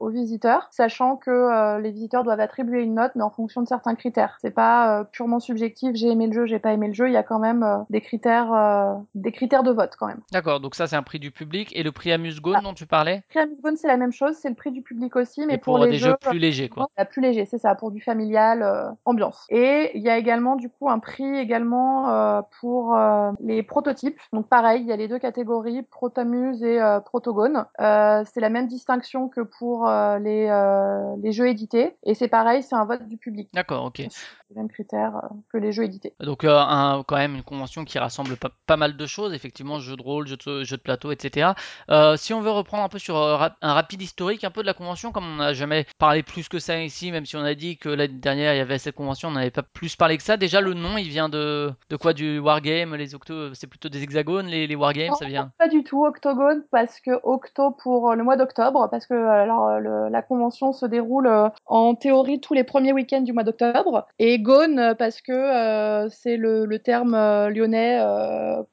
aux 0.00 0.08
visiteurs, 0.08 0.68
sachant 0.70 1.16
que 1.16 1.78
les 1.80 1.90
visiteurs 1.90 2.24
doivent 2.24 2.40
attribuer 2.40 2.82
une 2.82 2.94
note, 2.94 3.12
mais 3.14 3.22
en 3.22 3.30
fonction 3.30 3.62
de 3.62 3.68
certains 3.68 3.94
critères. 3.94 4.36
C'est 4.40 4.50
pas 4.50 5.04
purement 5.04 5.40
subjectif. 5.40 5.94
J'ai 5.94 6.08
aimé 6.08 6.26
le 6.26 6.32
jeu, 6.32 6.46
j'ai 6.46 6.58
pas 6.58 6.72
aimé 6.72 6.88
le 6.88 6.94
jeu. 6.94 7.08
Il 7.08 7.12
y 7.12 7.16
a 7.16 7.22
quand 7.22 7.38
même 7.38 7.84
des 7.90 8.00
critères, 8.00 8.43
euh, 8.52 8.94
des 9.14 9.32
critères 9.32 9.62
de 9.62 9.70
vote 9.70 9.94
quand 9.98 10.06
même. 10.06 10.20
D'accord, 10.32 10.60
donc 10.60 10.74
ça 10.74 10.86
c'est 10.86 10.96
un 10.96 11.02
prix 11.02 11.18
du 11.18 11.30
public. 11.30 11.70
Et 11.74 11.82
le 11.82 11.92
prix 11.92 12.12
Amuse-Gone 12.12 12.56
Ah. 12.58 12.62
dont 12.62 12.74
tu 12.74 12.86
parlais 12.86 13.16
Le 13.16 13.22
prix 13.28 13.38
Amusebone, 13.40 13.76
c'est 13.76 13.88
la 13.88 13.96
même 13.96 14.12
chose, 14.12 14.36
c'est 14.40 14.48
le 14.48 14.54
prix 14.54 14.72
du 14.72 14.82
public 14.82 15.16
aussi, 15.16 15.46
mais 15.46 15.58
pour, 15.58 15.76
pour, 15.76 15.84
les 15.84 15.92
des 15.92 15.98
jeux 15.98 16.16
plus 16.20 16.38
légers, 16.38 16.68
quoi. 16.68 16.88
La 16.96 17.04
plus 17.04 17.22
léger, 17.22 17.44
c'est 17.46 17.58
ça, 17.58 17.74
pour 17.74 17.90
du 17.90 18.00
familial, 18.00 18.62
euh, 18.62 18.90
ambiance. 19.04 19.46
Et 19.50 19.90
il 19.94 20.02
y 20.02 20.10
a 20.10 20.18
également 20.18 20.56
du 20.56 20.68
coup 20.68 20.90
un 20.90 20.98
prix 20.98 21.36
également 21.36 22.08
euh, 22.10 22.42
pour 22.60 22.96
les 23.40 23.62
prototypes. 23.62 24.18
Donc 24.32 24.48
pareil, 24.48 24.82
il 24.82 24.88
y 24.88 24.92
a 24.92 24.96
les 24.96 25.08
deux 25.08 25.18
catégories, 25.18 25.82
Protamuse 25.82 26.62
et 26.62 26.80
Protogone. 27.04 27.66
C'est 27.78 28.40
la 28.40 28.50
même 28.50 28.66
distinction 28.66 29.28
que 29.28 29.40
pour 29.40 29.88
les, 29.88 31.14
les 31.22 31.32
jeux 31.32 31.48
édités. 31.48 31.96
Et 32.04 32.14
c'est 32.14 32.28
pareil, 32.28 32.62
c'est 32.62 32.74
un 32.74 32.84
vote 32.84 33.06
du 33.06 33.16
public. 33.16 33.48
D'accord, 33.52 33.84
ok. 33.84 33.98
Les 33.98 34.56
mêmes 34.56 34.68
critères 34.68 35.22
que 35.52 35.58
les 35.58 35.72
jeux 35.72 35.84
édités. 35.84 36.14
Donc 36.20 36.44
un, 36.44 37.02
quand 37.06 37.16
même 37.16 37.34
une 37.34 37.42
convention 37.42 37.84
qui 37.84 37.98
rassemble 37.98 38.33
pas, 38.36 38.50
pas 38.66 38.76
mal 38.76 38.96
de 38.96 39.06
choses, 39.06 39.32
effectivement, 39.34 39.78
jeux 39.80 39.96
de 39.96 40.02
rôle, 40.02 40.26
jeux 40.26 40.36
de, 40.46 40.64
jeux 40.64 40.76
de 40.76 40.82
plateau, 40.82 41.12
etc. 41.12 41.50
Euh, 41.90 42.16
si 42.16 42.32
on 42.34 42.40
veut 42.40 42.50
reprendre 42.50 42.82
un 42.84 42.88
peu 42.88 42.98
sur 42.98 43.16
euh, 43.16 43.36
rap- 43.36 43.56
un 43.62 43.72
rapide 43.74 44.02
historique 44.02 44.44
un 44.44 44.50
peu 44.50 44.62
de 44.62 44.66
la 44.66 44.74
convention, 44.74 45.12
comme 45.12 45.24
on 45.26 45.36
n'a 45.36 45.52
jamais 45.54 45.86
parlé 45.98 46.22
plus 46.22 46.48
que 46.48 46.58
ça 46.58 46.80
ici, 46.82 47.12
même 47.12 47.26
si 47.26 47.36
on 47.36 47.44
a 47.44 47.54
dit 47.54 47.76
que 47.76 47.88
l'année 47.88 48.14
dernière 48.14 48.54
il 48.54 48.58
y 48.58 48.60
avait 48.60 48.78
cette 48.78 48.94
convention, 48.94 49.28
on 49.28 49.32
n'avait 49.32 49.50
pas 49.50 49.62
plus 49.62 49.96
parlé 49.96 50.16
que 50.16 50.22
ça. 50.22 50.36
Déjà 50.36 50.60
le 50.60 50.74
nom, 50.74 50.96
il 50.98 51.08
vient 51.08 51.28
de, 51.28 51.72
de 51.90 51.96
quoi? 51.96 52.12
Du 52.14 52.38
wargame, 52.38 52.94
les 52.94 53.14
octo, 53.14 53.52
c'est 53.54 53.66
plutôt 53.66 53.88
des 53.88 54.02
hexagones, 54.02 54.46
les, 54.46 54.66
les 54.66 54.74
wargames, 54.74 55.14
ça 55.18 55.26
vient? 55.26 55.50
Pas 55.58 55.68
du 55.68 55.82
tout 55.84 56.04
Octogone 56.04 56.62
parce 56.70 57.00
que 57.00 57.10
Octo 57.22 57.70
pour 57.82 58.10
euh, 58.10 58.14
le 58.14 58.22
mois 58.24 58.36
d'octobre 58.36 58.88
parce 58.90 59.06
que 59.06 59.14
alors 59.14 59.80
le- 59.80 60.08
la 60.08 60.22
convention 60.22 60.72
se 60.72 60.86
déroule 60.86 61.28
en 61.66 61.94
théorie 61.94 62.40
tous 62.40 62.54
les 62.54 62.64
premiers 62.64 62.92
week-ends 62.92 63.20
du 63.22 63.32
mois 63.32 63.42
d'octobre 63.44 64.06
et 64.18 64.38
Gone 64.38 64.94
parce 64.98 65.20
que 65.20 65.32
euh, 65.32 66.08
c'est 66.10 66.36
le, 66.36 66.64
le 66.64 66.78
terme 66.78 67.14
lyonnais 67.48 67.98
euh, 68.00 68.23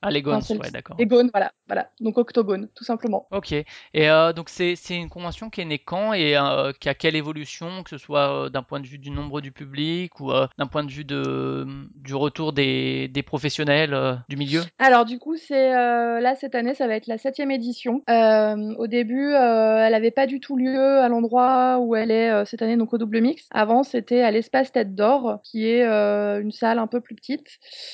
Ah 0.01 0.09
les 0.12 0.21
gones, 0.21 0.36
Enfin, 0.36 0.46
c'est 0.46 0.53
le- 0.55 0.60
ouais 0.62 0.72
d'accord. 0.72 0.96
voilà 1.34 1.51
voilà 1.67 1.89
donc 2.00 2.17
Octogone 2.17 2.67
tout 2.75 2.84
simplement. 2.84 3.27
Ok. 3.31 3.51
Et 3.51 3.65
euh, 4.10 4.34
donc 4.34 4.50
c'est 4.50 4.75
une 4.89 5.10
convention 5.10 5.50
qui 5.50 5.62
est 5.62 5.65
née 5.65 5.79
quand 5.79 6.13
et 6.13 6.38
euh, 6.38 6.72
qui 6.79 6.89
a 6.89 6.93
quelle 6.93 7.15
évolution, 7.15 7.84
que 7.84 7.89
ce 7.89 7.98
soit 7.98 8.46
euh, 8.46 8.50
d'un 8.50 8.63
point 8.63 8.79
de 8.79 8.88
vue 8.88 8.98
du 8.98 9.10
nombre 9.12 9.41
du 9.41 9.51
public 9.51 10.20
ou 10.20 10.31
euh, 10.31 10.48
d'un 10.58 10.67
point 10.67 10.84
de 10.84 10.91
vue 10.91 11.05
de 11.05 11.65
du 11.96 12.15
retour 12.15 12.53
des, 12.53 13.08
des 13.08 13.24
professionnels 13.24 13.93
euh, 13.93 14.15
du 14.29 14.38
milieu? 14.38 14.62
Alors 14.79 15.05
du 15.05 15.20
coup 15.20 15.36
c'est 15.38 15.75
euh, 15.75 16.20
là 16.20 16.36
cette 16.36 16.55
année 16.55 16.74
ça 16.74 16.88
va 16.88 16.96
être 16.96 17.08
la 17.08 17.17
septième 17.17 17.51
édition. 17.51 18.01
Euh, 18.10 18.74
au 18.77 18.88
début 18.88 19.34
euh, 19.34 19.86
elle 19.86 19.93
avait 19.93 20.12
pas 20.12 20.27
du 20.27 20.39
tout 20.39 20.58
lieu 20.58 21.00
à 21.00 21.08
l'endroit 21.10 21.79
où 21.79 21.96
elle 21.96 22.12
est 22.12 22.29
euh, 22.29 22.46
cette 22.46 22.62
année 22.62 22.77
donc 22.77 22.93
au 22.93 22.98
double 22.98 23.22
mix. 23.22 23.48
Avant 23.51 23.84
c'était 23.84 24.22
à 24.22 24.31
l'espace 24.31 24.72
Tête 24.72 24.96
d'Or 24.96 25.39
qui 25.43 25.67
est 25.67 25.84
euh, 25.86 26.41
une 26.41 26.51
salle 26.51 26.79
un 26.79 26.88
peu 26.88 27.01
plus 27.01 27.15
petite. 27.15 27.48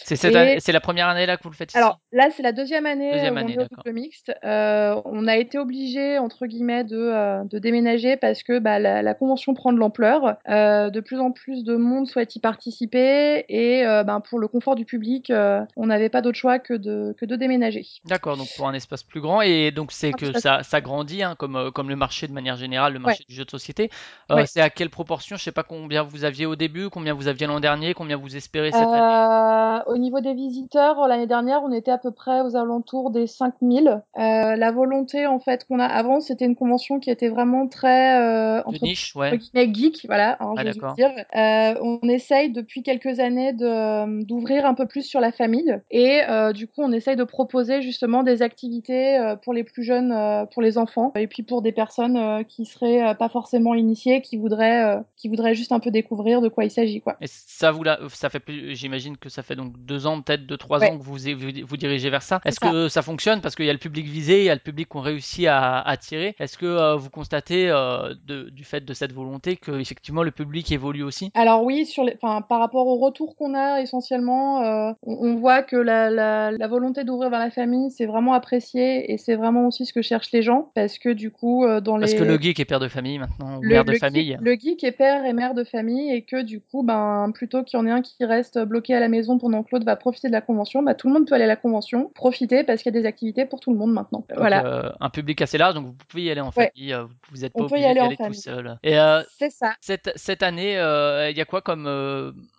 C'est 0.04 0.18
Et- 0.28 0.72
la 0.72 0.80
première 0.82 1.08
année 1.08 1.26
là 1.26 1.37
que 1.38 1.44
vous 1.44 1.50
le 1.50 1.56
faites 1.56 1.70
ici 1.72 1.78
Alors 1.78 2.00
là, 2.12 2.30
c'est 2.32 2.44
la 2.44 2.52
deuxième 2.52 2.86
année 2.86 3.12
Deuxième 3.12 3.34
où 3.36 3.38
on 3.38 3.42
année, 3.42 3.56
double 3.58 3.94
mixte. 3.94 4.32
Euh, 4.44 5.02
on 5.06 5.28
a 5.28 5.38
été 5.38 5.58
obligé 5.58 6.18
entre 6.18 6.46
guillemets 6.46 6.84
de, 6.84 6.98
euh, 6.98 7.44
de 7.46 7.60
déménager 7.60 8.18
parce 8.18 8.44
que 8.44 8.60
bah, 8.60 8.80
la, 8.80 9.02
la 9.02 9.14
convention 9.14 9.54
prend 9.54 9.74
de 9.74 9.78
l'ampleur. 9.78 10.38
Euh, 10.50 10.90
de 10.90 11.00
plus 11.00 11.20
en 11.20 11.32
plus 11.32 11.64
de 11.64 11.76
monde 11.76 12.08
souhaite 12.08 12.36
y 12.36 12.40
participer 12.40 13.46
et 13.50 13.86
euh, 13.86 14.04
ben, 14.04 14.20
pour 14.22 14.40
le 14.40 14.48
confort 14.48 14.76
du 14.76 14.86
public, 14.86 15.30
euh, 15.30 15.62
on 15.76 15.88
n'avait 15.88 16.10
pas 16.10 16.22
d'autre 16.22 16.38
choix 16.38 16.60
que 16.60 16.74
de, 16.74 17.16
que 17.20 17.26
de 17.26 17.36
déménager. 17.36 17.86
D'accord, 18.06 18.38
donc 18.38 18.48
pour 18.56 18.68
un 18.68 18.74
espace 18.74 19.04
plus 19.04 19.22
grand 19.22 19.42
et 19.42 19.72
donc 19.72 19.92
c'est 19.92 20.12
que 20.14 20.38
ça, 20.40 20.64
ça 20.64 20.82
grandit 20.82 21.24
hein, 21.24 21.36
comme, 21.38 21.56
euh, 21.56 21.72
comme 21.72 21.90
le 21.90 21.96
marché 21.96 22.28
de 22.28 22.34
manière 22.34 22.56
générale, 22.56 22.94
le 22.94 23.00
marché 23.00 23.24
du 23.28 23.36
jeu 23.36 23.46
de 23.46 23.52
société. 23.52 23.90
Euh, 24.32 24.36
Ouais. 24.38 24.46
C'est 24.46 24.62
à 24.62 24.70
quelle 24.70 24.90
proportion? 24.90 25.36
Je 25.36 25.44
sais 25.44 25.52
pas 25.52 25.64
combien 25.64 26.04
vous 26.04 26.24
aviez 26.24 26.46
au 26.46 26.56
début, 26.56 26.90
combien 26.90 27.14
vous 27.14 27.28
aviez 27.28 27.48
l'an 27.48 27.60
dernier, 27.60 27.94
combien 27.94 28.18
vous 28.18 28.36
espérez 28.36 28.72
cette 28.72 28.82
année? 28.82 28.92
Euh, 29.00 29.84
au 29.88 29.98
niveau 29.98 30.20
des 30.22 30.34
visiteurs, 30.34 31.08
l'année 31.08 31.27
l'année 31.28 31.46
dernière, 31.46 31.62
on 31.64 31.72
était 31.72 31.92
à 31.92 31.98
peu 31.98 32.12
près 32.12 32.42
aux 32.42 32.56
alentours 32.56 33.12
des 33.12 33.28
5000. 33.28 33.88
Euh, 33.90 34.56
la 34.56 34.72
volonté, 34.72 35.26
en 35.28 35.40
fait, 35.40 35.66
qu'on 35.66 35.80
a 35.80 35.86
avant, 35.86 36.22
c'était 36.22 36.46
une 36.46 36.56
convention 36.56 37.00
qui 37.00 37.10
était 37.10 37.28
vraiment 37.28 37.68
très 37.68 38.20
euh, 38.22 38.64
De 38.72 38.78
niche, 38.82 39.16
ouais. 39.16 39.38
geek, 39.54 40.06
voilà, 40.08 40.38
hein, 40.40 40.54
Ah, 40.58 40.64
dire. 40.64 41.12
Euh, 41.36 41.80
on 41.82 42.08
essaye 42.08 42.52
depuis 42.52 42.84
quelques 42.84 43.20
années 43.20 43.54
de 43.54 44.24
d'ouvrir 44.24 44.66
un 44.66 44.74
peu 44.74 44.86
plus 44.88 45.04
sur 45.04 45.20
la 45.20 45.32
famille 45.32 45.76
et 45.92 46.22
euh, 46.30 46.54
du 46.54 46.68
coup 46.68 46.82
on 46.82 46.92
essaye 46.92 47.16
de 47.16 47.24
proposer 47.24 47.82
justement 47.82 48.24
des 48.24 48.42
activités 48.42 49.18
euh, 49.18 49.36
pour 49.36 49.54
les 49.54 49.64
plus 49.64 49.84
jeunes, 49.84 50.12
euh, 50.12 50.46
pour 50.46 50.62
les 50.62 50.78
enfants 50.78 51.12
et 51.16 51.28
puis 51.28 51.44
pour 51.44 51.62
des 51.62 51.72
personnes 51.72 52.18
euh, 52.18 52.44
qui 52.44 52.66
seraient 52.66 53.10
euh, 53.10 53.14
pas 53.14 53.30
forcément 53.30 53.74
initiées, 53.74 54.22
qui 54.22 54.38
voudraient 54.38 54.98
euh, 54.98 55.00
qui 55.16 55.30
voudraient 55.30 55.56
juste 55.56 55.72
un 55.72 55.80
peu 55.80 55.92
découvrir 55.92 56.42
de 56.42 56.48
quoi 56.50 56.64
il 56.66 56.72
s'agit 56.72 57.02
quoi. 57.02 57.18
Et 57.22 57.28
ça 57.28 57.72
vous 57.72 57.84
ça 58.10 58.30
fait 58.30 58.40
plus, 58.40 58.76
j'imagine 58.76 59.18
que 59.18 59.30
ça 59.30 59.44
fait 59.44 59.56
donc 59.56 59.74
deux 59.80 60.08
ans, 60.08 60.22
peut-être 60.22 60.46
deux, 60.46 60.58
trois 60.58 60.80
Ouais. 60.80 60.92
ans 60.92 60.98
que 60.98 61.04
vous 61.04 61.17
vous, 61.18 61.50
vous 61.68 61.78
dirigez 61.78 62.10
vers 62.10 62.22
ça. 62.22 62.40
Est-ce 62.46 62.60
que 62.60 62.88
ça 62.90 63.02
fonctionne? 63.02 63.42
Parce 63.42 63.56
qu'il 63.56 63.66
y 63.66 63.70
a 63.70 63.74
le 63.74 63.80
public 63.80 64.06
visé, 64.08 64.40
il 64.40 64.46
y 64.46 64.50
a 64.50 64.54
le 64.56 64.60
public 64.60 64.88
qu'on 64.88 65.02
réussit 65.02 65.48
à 65.48 65.80
attirer. 65.82 66.36
Est-ce 66.40 66.58
que 66.58 66.66
euh, 66.66 66.96
vous 66.96 67.10
constatez 67.10 67.70
euh, 67.70 68.14
de- 68.26 68.50
du 68.50 68.64
fait 68.64 68.84
de 68.86 68.94
cette 68.94 69.14
volonté 69.14 69.56
que 69.58 69.80
effectivement 69.80 70.24
le 70.24 70.32
public 70.32 70.72
évolue 70.72 71.04
aussi? 71.04 71.32
Alors 71.34 71.64
oui, 71.64 71.86
sur 71.86 72.04
les, 72.04 72.16
enfin, 72.22 72.42
par 72.42 72.60
rapport 72.60 72.88
au 72.88 72.98
retour 72.98 73.36
qu'on 73.36 73.54
a 73.54 73.82
essentiellement, 73.82 74.64
euh, 74.64 74.92
on, 75.04 75.18
on 75.28 75.36
voit 75.36 75.64
que 75.64 75.76
la, 75.76 76.10
la, 76.10 76.52
la 76.52 76.68
volonté 76.68 77.04
d'ouvrir 77.04 77.30
vers 77.30 77.40
la 77.40 77.52
famille, 77.52 77.92
c'est 77.92 78.06
vraiment 78.06 78.34
apprécié 78.34 79.12
et 79.12 79.18
c'est 79.18 79.36
vraiment 79.36 79.68
aussi 79.68 79.86
ce 79.86 79.94
que 79.94 80.02
cherchent 80.02 80.32
les 80.32 80.42
gens 80.42 80.72
parce 80.76 80.98
que 81.00 81.10
du 81.10 81.32
coup, 81.32 81.66
dans 81.82 82.00
Parce 82.00 82.12
les 82.14 82.18
que 82.18 82.24
le 82.24 82.38
geek 82.38 82.60
est 82.60 82.66
père 82.66 82.80
de 82.80 82.88
famille 82.88 83.20
maintenant, 83.20 83.58
ou 83.58 83.62
le, 83.62 83.70
mère 83.70 83.86
de 83.86 83.92
le 83.94 83.98
famille. 83.98 84.32
Geek, 84.32 84.42
le 84.42 84.52
geek 84.54 84.84
est 84.84 84.92
père 84.92 85.26
et 85.26 85.34
mère 85.34 85.54
de 85.54 85.64
famille 85.64 86.12
et 86.12 86.24
que 86.24 86.42
du 86.42 86.62
coup, 86.62 86.84
ben, 86.84 87.32
plutôt 87.34 87.64
qu'il 87.64 87.80
y 87.80 87.82
en 87.82 87.86
ait 87.88 87.92
un 87.92 88.02
qui 88.02 88.24
reste 88.26 88.60
bloqué 88.60 88.94
à 88.94 89.00
la 89.00 89.08
maison 89.10 89.38
pendant 89.38 89.64
que 89.64 89.70
l'autre 89.72 89.86
va 89.86 89.96
profiter 89.96 90.28
de 90.28 90.34
la 90.34 90.42
convention, 90.42 90.84
bah, 90.84 90.96
tout 90.96 91.07
le 91.08 91.14
monde 91.14 91.28
peut 91.28 91.36
aller 91.36 91.44
à 91.46 91.48
la 91.48 91.56
convention, 91.56 92.10
profiter 92.16 92.64
parce 92.64 92.82
qu'il 92.84 92.94
y 92.94 92.98
a 92.98 93.02
des 93.02 93.08
activités 93.08 93.46
pour 93.46 93.60
tout 93.60 93.72
le 93.72 93.78
monde 93.78 93.94
maintenant. 93.94 94.26
Donc, 94.30 94.38
voilà. 94.38 94.66
euh, 94.66 94.90
un 95.00 95.10
public 95.10 95.42
assez 95.42 95.58
large, 95.58 95.76
donc 95.76 95.86
vous 95.86 95.96
pouvez 96.08 96.24
y 96.24 96.32
aller 96.32 96.42
en 96.42 96.52
famille, 96.52 96.96
vous 97.32 97.38
n'êtes 97.42 97.52
On 97.56 97.60
pas 97.60 97.66
obligé 97.66 97.86
aller 97.86 97.94
d'y 97.96 98.02
en 98.02 98.06
aller 98.08 98.18
tout 98.18 98.34
seul. 98.34 98.78
Et 98.84 99.00
euh, 99.00 99.22
C'est 99.38 99.50
ça. 99.50 99.74
cette, 99.82 100.12
cette 100.16 100.44
année, 100.44 100.78
euh, 100.78 101.30
il 101.30 101.38
y 101.38 101.42
a 101.42 101.46
quoi 101.46 101.62
comme, 101.62 101.88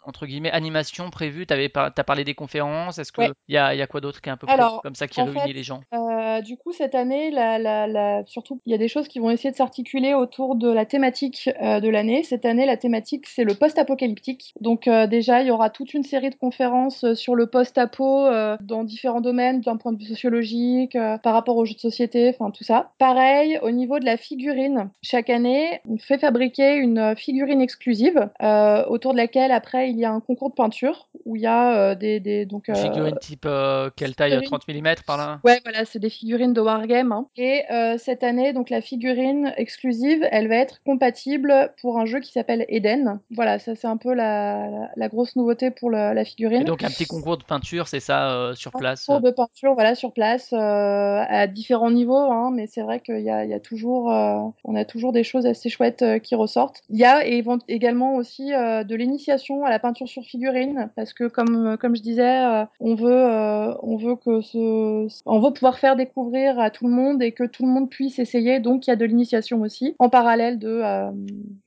entre 0.04 0.26
guillemets, 0.26 0.50
animation 0.50 1.10
prévue? 1.10 1.46
Tu 1.46 1.54
as 1.54 2.04
parlé 2.04 2.24
des 2.24 2.34
conférences, 2.34 2.98
est-ce 2.98 3.12
qu'il 3.12 3.24
Ouais. 3.24 3.32
y, 3.48 3.56
a, 3.56 3.74
il 3.74 3.78
y 3.78 3.82
a 3.82 3.86
quoi 3.86 4.00
d'autre 4.00 4.20
qui 4.20 4.28
est 4.28 4.32
un 4.32 4.36
peu 4.36 4.46
Alors, 4.48 4.82
comme 4.82 4.94
ça 4.94 5.06
qui 5.08 5.20
réunit 5.20 5.38
fait, 5.40 5.52
les 5.52 5.62
gens? 5.62 5.80
du 6.44 6.56
coup, 6.56 6.72
cette 6.72 6.94
année, 6.94 7.30
la, 7.30 7.58
la, 7.58 7.86
la- 7.86 8.22
surtout, 8.26 8.60
il 8.64 8.70
y 8.72 8.74
a 8.74 8.78
des 8.78 8.88
choses 8.88 9.08
qui 9.08 9.18
vont 9.18 9.30
essayer 9.30 9.50
de 9.50 9.56
s'articuler 9.56 10.14
autour 10.14 10.54
de 10.54 10.70
la 10.70 10.86
thématique 10.86 11.50
de 11.60 11.88
l'année. 11.88 12.22
Cette 12.22 12.44
année, 12.44 12.64
la 12.66 12.76
thématique, 12.76 13.26
c'est 13.26 13.44
le 13.44 13.54
post-apocalyptique. 13.54 14.52
Donc 14.60 14.88
déjà, 15.08 15.42
il 15.42 15.48
y 15.48 15.50
aura 15.50 15.70
toute 15.70 15.94
une 15.94 16.04
série 16.04 16.30
de 16.30 16.34
conférences 16.36 17.12
sur 17.14 17.34
le 17.34 17.46
post-apo 17.48 18.26
dans 18.60 18.84
différents 18.84 19.20
domaines, 19.20 19.60
d'un 19.60 19.76
point 19.76 19.92
de 19.92 19.98
vue 19.98 20.04
sociologique, 20.06 20.96
euh, 20.96 21.18
par 21.18 21.32
rapport 21.34 21.56
aux 21.56 21.64
jeux 21.64 21.74
de 21.74 21.78
société, 21.80 22.28
enfin 22.30 22.50
tout 22.50 22.64
ça. 22.64 22.90
Pareil, 22.98 23.58
au 23.62 23.70
niveau 23.70 23.98
de 23.98 24.04
la 24.04 24.16
figurine, 24.16 24.90
chaque 25.02 25.30
année, 25.30 25.80
on 25.88 25.98
fait 25.98 26.18
fabriquer 26.18 26.74
une 26.76 26.98
euh, 26.98 27.14
figurine 27.14 27.60
exclusive 27.60 28.28
euh, 28.42 28.84
autour 28.86 29.12
de 29.12 29.16
laquelle, 29.18 29.52
après, 29.52 29.90
il 29.90 29.98
y 29.98 30.04
a 30.04 30.10
un 30.12 30.20
concours 30.20 30.50
de 30.50 30.54
peinture 30.54 31.08
où 31.24 31.36
il 31.36 31.42
y 31.42 31.46
a 31.46 31.76
euh, 31.90 31.94
des, 31.94 32.20
des 32.20 32.46
donc 32.46 32.68
euh, 32.68 32.74
figurine 32.74 33.16
type 33.20 33.44
euh, 33.46 33.90
quelle 33.96 34.14
taille 34.14 34.30
figurine 34.32 34.48
30 34.48 34.68
mm 34.68 34.94
par 35.06 35.16
là? 35.16 35.40
Ouais, 35.44 35.60
voilà, 35.64 35.84
c'est 35.84 35.98
des 35.98 36.10
figurines 36.10 36.52
de 36.52 36.60
Wargame. 36.60 37.12
hein. 37.12 37.26
Et 37.36 37.62
euh, 37.70 37.96
cette 37.98 38.22
année, 38.22 38.52
donc 38.52 38.70
la 38.70 38.80
figurine 38.80 39.52
exclusive, 39.56 40.26
elle 40.30 40.48
va 40.48 40.56
être 40.56 40.82
compatible 40.84 41.72
pour 41.80 41.98
un 41.98 42.06
jeu 42.06 42.20
qui 42.20 42.32
s'appelle 42.32 42.64
Eden. 42.68 43.20
Voilà, 43.30 43.58
ça 43.58 43.74
c'est 43.74 43.86
un 43.86 43.96
peu 43.96 44.12
la, 44.14 44.68
la, 44.70 44.90
la 44.96 45.08
grosse 45.08 45.36
nouveauté 45.36 45.70
pour 45.70 45.90
le- 45.90 46.12
la 46.14 46.22
Et 46.22 46.24
figurine. 46.24 46.64
donc 46.64 46.82
un 46.82 46.88
petit 46.88 47.06
concours 47.06 47.36
de 47.36 47.44
peinture, 47.44 47.88
c'est 47.88 48.00
ça, 48.00 48.27
euh, 48.28 48.54
sur 48.54 48.74
Un 48.76 48.78
place 48.78 49.06
concours 49.06 49.22
de 49.22 49.30
peinture, 49.30 49.74
voilà, 49.74 49.94
sur 49.94 50.12
place, 50.12 50.52
euh, 50.52 50.56
à 50.56 51.46
différents 51.46 51.90
niveaux, 51.90 52.16
hein, 52.16 52.50
mais 52.52 52.66
c'est 52.66 52.82
vrai 52.82 53.00
qu'il 53.00 53.20
y 53.20 53.24
y 53.24 53.30
a 53.30 53.60
toujours, 53.60 54.12
euh, 54.12 54.38
on 54.64 54.74
a 54.74 54.84
toujours 54.84 55.12
des 55.12 55.24
choses 55.24 55.46
assez 55.46 55.68
chouettes 55.68 56.04
qui 56.22 56.34
ressortent. 56.34 56.82
Il 56.90 56.98
y 56.98 57.04
a 57.04 57.24
également 57.24 58.14
aussi 58.14 58.50
de 58.50 58.94
l'initiation 58.94 59.64
à 59.64 59.70
la 59.70 59.78
peinture 59.78 60.08
sur 60.08 60.22
figurine, 60.22 60.90
parce 60.96 61.12
que 61.12 61.24
comme, 61.24 61.76
comme 61.78 61.96
je 61.96 62.02
disais, 62.02 62.44
on 62.80 62.94
veut, 62.94 63.76
on 63.82 63.96
veut 63.96 64.16
que 64.16 64.40
ce, 64.40 65.08
on 65.26 65.40
veut 65.40 65.52
pouvoir 65.52 65.78
faire 65.78 65.96
découvrir 65.96 66.58
à 66.58 66.70
tout 66.70 66.86
le 66.86 66.92
monde 66.92 67.22
et 67.22 67.32
que 67.32 67.44
tout 67.44 67.64
le 67.64 67.72
monde 67.72 67.88
puisse 67.90 68.18
essayer. 68.18 68.60
Donc 68.60 68.86
il 68.86 68.90
y 68.90 68.92
a 68.92 68.96
de 68.96 69.04
l'initiation 69.04 69.60
aussi, 69.60 69.94
en 69.98 70.08
parallèle 70.08 70.58
de, 70.58 70.82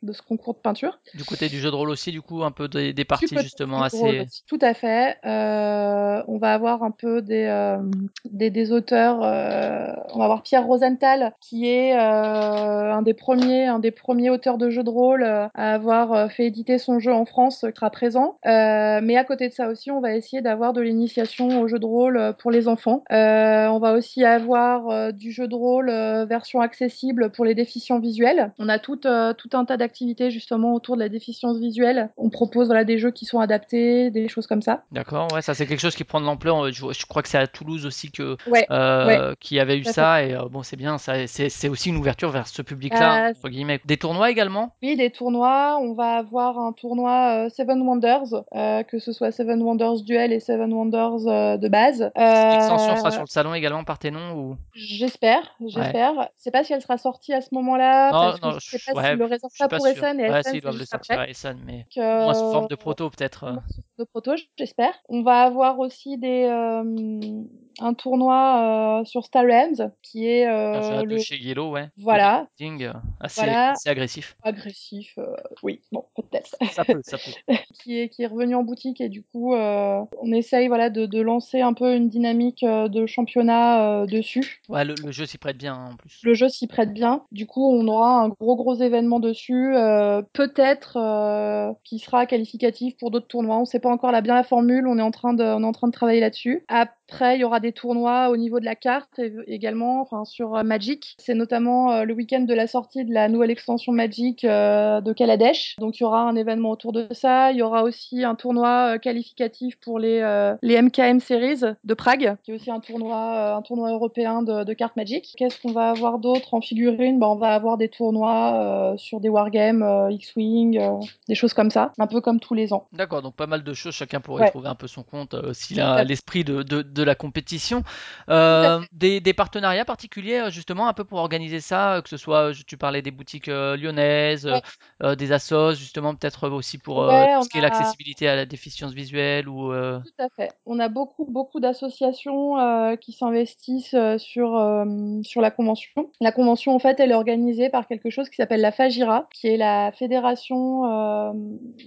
de 0.03 0.13
ce 0.13 0.22
concours 0.22 0.53
de 0.53 0.60
peinture. 0.60 1.00
Du 1.13 1.24
côté 1.24 1.50
du 1.50 1.60
jeu 1.60 1.72
de 1.72 1.75
rôle 1.75 1.89
aussi, 1.89 2.12
du 2.12 2.22
coup, 2.22 2.44
un 2.44 2.51
peu 2.51 2.68
des, 2.68 2.94
des 2.94 3.06
parties 3.06 3.38
justement 3.39 3.82
assez. 3.82 4.22
aussi. 4.22 4.44
Tout 4.48 4.60
à 4.62 4.74
fait. 4.74 5.18
Euh, 5.25 6.24
on 6.27 6.38
va 6.38 6.50
avoir 6.53 6.84
un 6.84 6.91
peu 6.91 7.22
des, 7.22 7.46
euh, 7.48 7.77
des, 8.25 8.72
auteurs. 8.72 9.24
euh, 9.24 9.88
on 10.13 10.20
va 10.20 10.25
avoir 10.25 10.43
Pierre 10.43 10.65
Rosenthal, 10.65 11.34
qui 11.39 11.70
est 11.70 11.93
euh, 11.93 12.93
un 12.93 13.01
des 13.01 13.13
premiers, 13.13 13.67
un 13.67 13.79
des 13.79 13.91
premiers 13.91 14.29
auteurs 14.29 14.58
de 14.58 14.70
jeux 14.70 14.84
de 14.84 14.89
rôle 14.89 15.24
à 15.24 15.50
avoir 15.53 16.31
fait 16.31 16.46
éditer 16.46 16.77
son 16.77 17.00
jeu 17.00 17.13
en 17.13 17.25
France, 17.25 17.65
qui 17.75 17.89
présent. 17.91 18.38
Mais 18.46 19.17
à 19.17 19.24
côté 19.24 19.50
de 19.50 19.53
ça 19.53 19.67
aussi, 19.67 19.91
on 19.91 20.01
va 20.01 20.15
essayer 20.15 20.41
d'avoir 20.41 20.74
de 20.74 20.81
l'initiation 20.81 21.62
au 21.62 21.67
jeu 21.67 21.79
de 21.79 21.86
rôle 21.86 22.36
pour 22.39 22.51
les 22.51 22.67
enfants. 22.67 23.03
On 23.10 23.79
va 23.79 23.93
aussi 23.93 24.24
avoir 24.24 25.13
du 25.13 25.31
jeu 25.31 25.48
de 25.48 25.55
rôle 25.55 25.89
version 26.27 26.62
accessible 26.62 27.31
pour 27.31 27.46
les 27.46 27.55
déficients 27.55 28.00
visuels. 28.00 28.51
On 28.60 28.70
a 28.70 28.79
tout, 28.79 28.98
tout 28.98 29.50
un 29.53 29.65
tas 29.65 29.77
d'activités 29.77 30.31
justement 30.31 30.74
autour 30.74 30.96
de 30.96 31.01
la 31.01 31.10
déficience 31.10 31.58
visuelle. 31.58 32.10
On 32.17 32.29
propose 32.29 32.67
voilà, 32.67 32.84
des 32.84 32.98
jeux 32.98 33.12
qui 33.12 33.25
sont 33.25 33.39
adaptés, 33.39 34.12
des 34.12 34.27
choses 34.27 34.48
comme 34.48 34.62
ça. 34.62 34.84
D'accord, 34.91 35.27
ouais, 35.34 35.41
ça 35.41 35.53
c'est 35.53 35.65
quelque 35.65 35.79
chose 35.79 35.96
qui 35.96 36.03
prend 36.03 36.20
de 36.20 36.25
l'ampleur. 36.25 36.41
Euh, 36.50 36.72
Je, 36.72 36.92
je 36.92 37.06
crois 37.06 37.22
que 37.22 37.30
c'est 37.30 37.38
à 37.38 37.48
Toulouse 37.48 37.86
aussi 37.86 38.12
que 38.12 38.36
Ouais, 38.48 38.66
euh, 38.72 39.06
ouais. 39.30 39.36
qui 39.40 39.60
avait 39.60 39.78
eu 39.78 39.84
ça 39.84 40.24
et 40.24 40.34
euh, 40.34 40.48
bon 40.50 40.64
c'est 40.64 40.76
bien, 40.78 40.98
ça 40.98 41.28
c'est 41.28 41.70
aussi 41.70 41.90
une 41.90 41.98
ouverture 41.98 42.30
vers 42.32 42.48
ce 42.48 42.62
public-là 42.62 43.30
Euh. 43.30 43.78
Des 43.86 43.98
tournois 43.98 44.30
également? 44.32 44.76
Oui, 44.82 44.96
des 44.96 45.10
tournois. 45.12 45.78
On 45.82 45.94
va 45.94 46.14
avoir 46.18 46.58
un 46.60 46.72
tournoi 46.74 47.46
euh, 47.46 47.50
Seven 47.50 47.82
Wonders, 47.82 48.44
euh, 48.56 48.84
que 48.84 49.00
ce 49.00 49.12
soit 49.12 49.32
Seven 49.32 49.62
Wonders 49.62 50.02
Duel 50.04 50.32
et 50.32 50.40
Seven 50.40 50.72
Wonders 50.74 51.28
euh, 51.28 51.58
de 51.58 51.68
base. 51.68 52.02
L'extension 52.16 52.96
sera 52.98 53.08
Euh, 53.10 53.12
sur 53.12 53.22
le 53.22 53.28
salon 53.28 53.54
également 53.54 53.84
par 53.84 54.00
tes 54.00 54.12
noms 54.12 54.34
ou? 54.34 54.58
J'espère, 54.74 55.42
ouais. 55.60 55.70
j'espère. 55.70 56.14
Je 56.38 56.44
sais 56.44 56.52
pas 56.52 56.64
si 56.64 56.74
elle 56.74 56.82
sera 56.82 56.98
sortie 56.98 57.34
à 57.34 57.42
ce 57.42 57.50
moment-là, 57.54 58.12
Non, 58.12 58.20
parce 58.20 58.40
que 58.40 58.46
non, 58.46 58.52
je 58.60 58.78
sais 58.78 58.94
pas 58.94 59.02
ouais, 59.02 59.10
s'ils 59.10 59.18
le 59.18 59.26
réservent 59.26 59.52
pas 59.60 59.68
pour. 59.68 59.88
Essen 59.88 60.20
et 60.20 60.30
Ouais, 60.30 60.40
Essen 60.40 60.44
si, 60.44 60.50
ils 60.50 60.54
c'est 60.56 60.62
doivent 60.62 60.78
le 60.80 60.86
sortir 60.86 61.14
après. 61.16 61.26
à 61.28 61.30
Essen, 61.30 61.58
mais 61.66 61.86
moins 61.98 62.34
sous 62.34 62.52
forme 62.52 62.66
euh, 62.66 62.68
de 62.68 62.76
proto 62.76 63.10
peut-être. 63.10 63.44
euh. 63.46 63.56
de 64.00 64.04
proto, 64.06 64.32
j'espère. 64.58 64.94
On 65.10 65.22
va 65.24 65.42
avoir 65.44 65.80
aussi 65.80 66.18
des, 66.22 66.46
euh, 66.46 67.44
un 67.80 67.94
tournoi 67.94 69.00
euh, 69.01 69.06
sur 69.06 69.24
Star 69.25 69.44
Realms, 69.44 69.92
qui 70.01 70.28
est 70.28 70.46
de 70.46 71.04
le 71.04 71.18
chez 71.20 71.38
Yellow, 71.38 71.72
ouais. 71.72 71.88
Voilà, 71.98 72.48
building, 72.60 72.86
euh, 72.86 72.94
assez, 73.20 73.42
voilà, 73.42 73.72
assez 73.72 73.90
agressif. 73.90 74.36
agressif, 74.44 75.13
euh, 75.18 75.36
oui, 75.63 75.82
bon, 75.92 76.06
peut-être. 76.16 76.56
Ça 76.72 76.86
peut, 76.86 77.01
ça 77.04 77.18
peut. 77.18 77.54
qui 77.84 78.00
est, 78.00 78.10
qui 78.10 78.24
est 78.24 78.28
revenu 78.28 78.56
en 78.56 78.63
boutique 78.63 79.01
et 79.01 79.10
du 79.10 79.24
coup 79.24 79.54
euh, 79.56 80.01
on 80.22 80.32
essaye 80.32 80.68
voilà 80.68 80.90
de, 80.90 81.06
de 81.06 81.22
lancer 81.22 81.62
un 81.62 81.74
peu 81.74 81.96
une 81.96 82.10
dynamique 82.10 82.63
de 82.63 83.06
championnat 83.06 84.01
euh, 84.01 84.06
dessus. 84.06 84.62
Ouais, 84.70 84.86
le, 84.86 84.96
le 85.04 85.12
jeu 85.12 85.25
s'y 85.25 85.38
prête 85.38 85.58
bien 85.58 85.75
en 85.75 85.96
plus. 85.96 86.20
Le 86.24 86.34
jeu 86.34 86.50
s'y 86.50 86.68
prête 86.68 86.94
bien. 86.94 87.24
Du 87.32 87.48
coup, 87.48 87.66
on 87.66 87.88
aura 87.88 88.22
un 88.22 88.30
gros 88.30 88.56
gros 88.56 88.75
événement 88.75 89.20
dessus, 89.20 89.75
euh, 89.75 90.22
peut-être 90.34 90.98
euh, 90.98 91.72
qui 91.84 92.00
sera 92.00 92.25
qualificatif 92.25 92.96
pour 92.98 93.12
d'autres 93.12 93.28
tournois. 93.28 93.58
On 93.58 93.66
sait 93.66 93.80
pas 93.80 93.90
encore 93.90 94.12
la 94.12 94.22
bien 94.22 94.36
la 94.36 94.44
formule. 94.44 94.88
On 94.88 94.98
est 94.98 95.04
en 95.04 95.12
train 95.12 95.34
de, 95.34 95.44
on 95.44 95.63
est 95.63 95.68
en 95.68 95.72
train 95.72 95.88
de 95.88 95.94
travailler 95.94 96.20
là-dessus. 96.20 96.63
Après, 96.68 97.00
il 97.22 97.39
y 97.39 97.44
aura 97.44 97.60
des 97.60 97.72
tournois 97.72 98.30
au 98.30 98.38
niveau 98.38 98.60
de 98.60 98.65
la 98.65 98.75
carte 98.75 99.20
également, 99.48 100.01
enfin 100.01 100.25
sur 100.25 100.56
euh, 100.56 100.63
Magic. 100.63 101.15
C'est 101.20 101.34
notamment 101.34 101.91
euh, 101.91 102.03
le 102.03 102.13
week-end 102.13 102.41
de 102.41 102.53
la 102.53 102.68
sortie 102.68 103.06
de 103.06 103.13
la 103.13 103.27
nouvelle 103.30 103.51
extension 103.51 103.91
Magic 103.91 104.44
euh, 104.44 105.01
de 105.01 105.13
Kaladesh. 105.13 105.75
Donc 105.80 106.00
il 106.00 106.03
y 106.03 106.06
aura 106.06 106.22
un 106.22 106.36
événement 106.36 106.70
autour 106.72 106.94
de 106.94 107.08
ça. 107.12 107.51
Il 107.51 107.58
y 107.58 107.62
aura 107.62 107.84
aussi 107.84 108.24
un 108.24 108.36
tournoi 108.36 108.98
qualificatif 109.00 109.77
pour 109.80 110.00
les 110.00 110.20
euh, 110.22 110.56
les 110.62 110.82
MKM 110.82 111.20
Series 111.20 111.62
de 111.84 111.94
Prague, 111.94 112.36
qui 112.44 112.51
est 112.51 112.56
aussi 112.56 112.72
un 112.72 112.80
tournoi 112.80 113.56
un 113.56 113.62
tournoi 113.62 113.91
européen 113.91 114.41
de, 114.44 114.63
de 114.63 114.74
cartes 114.74 114.96
Magic. 114.96 115.34
Qu'est-ce 115.38 115.60
qu'on 115.62 115.72
va 115.72 115.89
avoir 115.89 116.20
d'autre 116.20 116.53
en 116.53 116.62
figurine? 116.62 117.20
Ben, 117.20 117.27
on 117.27 117.36
va 117.36 117.53
avoir 117.53 117.77
des 117.77 117.89
tournois 117.89 118.53
euh, 118.94 118.98
sur 118.98 119.20
des 119.20 119.30
wargames, 119.30 119.84
euh, 119.84 120.12
X-wing, 120.12 120.80
des 121.27 121.36
choses 121.36 121.53
comme 121.53 121.70
ça, 121.70 121.91
un 121.98 122.08
peu 122.08 122.22
comme 122.22 122.39
tous 122.39 122.53
les 122.53 122.74
ans. 122.74 122.88
D'accord, 122.94 123.22
donc 123.22 123.36
pas 123.36 123.48
mal 123.48 123.63
de 123.63 123.74
choses, 123.74 123.94
chacun 123.94 124.20
pourrait 124.20 124.44
Ouais. 124.44 124.50
trouver 124.50 124.70
un 124.70 124.75
peu 124.75 124.88
son 124.88 125.03
compte 125.03 125.36
s'il 125.53 125.80
a 125.82 126.03
l'esprit 126.03 126.44
de, 126.44 126.63
de, 126.63 126.82
de 126.82 127.00
la 127.03 127.15
compétition. 127.15 127.84
Euh, 128.29 128.79
des, 128.91 129.20
des 129.20 129.34
partenariats 129.34 129.86
particuliers 129.86 130.39
euh, 130.39 130.50
justement 130.50 130.88
un 130.88 130.93
peu 130.93 131.03
pour 131.03 131.20
organiser 131.20 131.60
ça, 131.60 131.96
euh, 131.96 132.01
que 132.01 132.10
ce 132.10 132.17
soit, 132.17 132.51
tu 132.65 132.77
parlais 132.77 133.01
des 133.01 133.12
boutiques 133.12 133.48
lyonnaises, 133.48 134.46
Ouais. 134.46 134.62
euh, 135.03 135.15
des 135.15 135.31
assos 135.31 135.74
justement 135.74 136.15
peut-être 136.15 136.50
aussi 136.50 136.77
pour 136.77 137.00
Ouais, 137.00 137.36
ce 137.43 137.50
qui 137.50 137.58
est 137.58 137.62
l'accessibilité 137.62 138.27
à 138.27 138.36
la 138.36 138.46
déficience 138.46 138.93
visuelle 138.93 139.48
ou 139.50 139.72
Tout 139.74 140.24
à 140.24 140.27
fait. 140.36 140.51
On 140.65 140.79
a 140.79 140.89
beaucoup, 140.89 141.25
beaucoup 141.25 141.60
d'associations 141.60 142.96
qui 142.98 143.13
s'investissent 143.13 143.96
sur, 144.17 144.86
sur 145.24 145.41
la 145.41 145.51
convention. 145.51 146.10
La 146.20 146.31
convention, 146.31 146.75
en 146.75 146.79
fait, 146.79 147.00
elle 147.00 147.12
est 147.12 147.15
organisée 147.15 147.70
par 147.70 147.88
quelque 147.88 148.10
chose 148.10 148.29
qui 148.29 148.36
s'appelle 148.36 148.62
la 148.62 148.72
FAGIRA, 148.72 149.27
qui 149.34 149.48
est 149.48 149.58
la 149.58 149.91
Fédération 149.91 151.34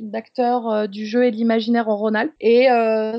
d'acteurs 0.00 0.88
du 0.88 1.06
jeu 1.06 1.24
et 1.26 1.30
de 1.30 1.36
l'imaginaire 1.36 1.88
en 1.88 1.96
Rhône-Alpes. 1.96 2.32
Et 2.40 2.68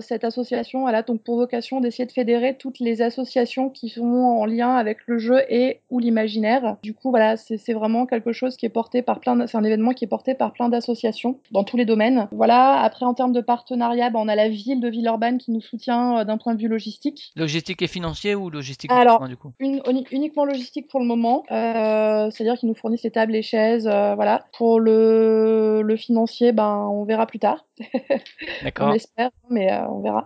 cette 0.01 0.23
association, 0.23 0.87
elle 0.87 0.95
a 0.95 1.03
donc 1.03 1.23
pour 1.23 1.37
vocation 1.37 1.81
d'essayer 1.85 2.05
de 2.05 2.11
fédérer 2.11 2.57
toutes 2.57 2.79
les 2.79 3.01
associations 3.01 3.69
qui 3.69 3.89
sont 3.89 4.03
en 4.03 4.45
lien 4.45 4.75
avec 4.75 4.99
le 5.07 5.17
jeu 5.17 5.41
et 5.49 5.79
ou 5.89 5.99
l'imaginaire. 5.99 6.77
Du 6.83 6.93
coup, 6.93 7.09
voilà, 7.09 7.37
c'est 7.37 7.73
vraiment 7.73 8.05
quelque 8.05 8.33
chose 8.33 8.57
qui 8.57 8.65
est 8.65 8.69
porté 8.69 9.01
par 9.01 9.19
plein, 9.19 9.47
c'est 9.47 9.57
un 9.57 9.63
événement 9.63 9.93
qui 9.93 10.05
est 10.05 10.07
porté 10.07 10.35
par 10.35 10.51
plein 10.51 10.69
d'associations 10.69 11.39
dans 11.51 11.63
tous 11.63 11.77
les 11.77 11.85
domaines. 11.85 12.27
Voilà. 12.31 12.81
Après, 12.81 13.05
en 13.05 13.13
termes 13.13 13.31
de 13.31 13.41
partenariat, 13.41 14.09
ben, 14.09 14.19
on 14.19 14.27
a 14.27 14.35
la 14.35 14.49
ville 14.49 14.79
de 14.79 14.89
Villeurbanne 14.89 15.37
qui 15.37 15.51
nous 15.51 15.61
soutient 15.61 16.19
euh, 16.19 16.23
d'un 16.23 16.37
point 16.37 16.55
de 16.55 16.61
vue 16.61 16.67
logistique. 16.67 17.31
logistique 17.35 17.81
et 17.81 17.87
financier 17.87 18.35
ou 18.35 18.49
logistique 18.49 18.91
Alors, 18.91 19.21
uniquement, 19.21 19.27
du 19.27 19.37
coup. 19.37 19.53
Une, 19.59 19.81
uniquement 20.11 20.45
logistique 20.45 20.87
pour 20.87 20.99
le 20.99 21.05
moment, 21.05 21.43
euh, 21.51 22.29
c'est-à-dire 22.31 22.57
qu'ils 22.57 22.69
nous 22.69 22.75
fournissent 22.75 23.03
les 23.03 23.11
tables, 23.11 23.33
les 23.33 23.41
chaises, 23.41 23.87
euh, 23.87 24.15
voilà. 24.15 24.45
Pour 24.57 24.79
le, 24.79 25.81
le 25.81 25.97
financier, 25.97 26.51
ben 26.51 26.87
on 26.91 27.03
verra 27.03 27.27
plus 27.27 27.39
tard. 27.39 27.65
On 28.61 28.63
D'accord. 28.63 28.93
espère, 28.93 29.31
mais 29.49 29.71
euh, 29.71 29.85
on 29.89 29.99
verra. 29.99 30.23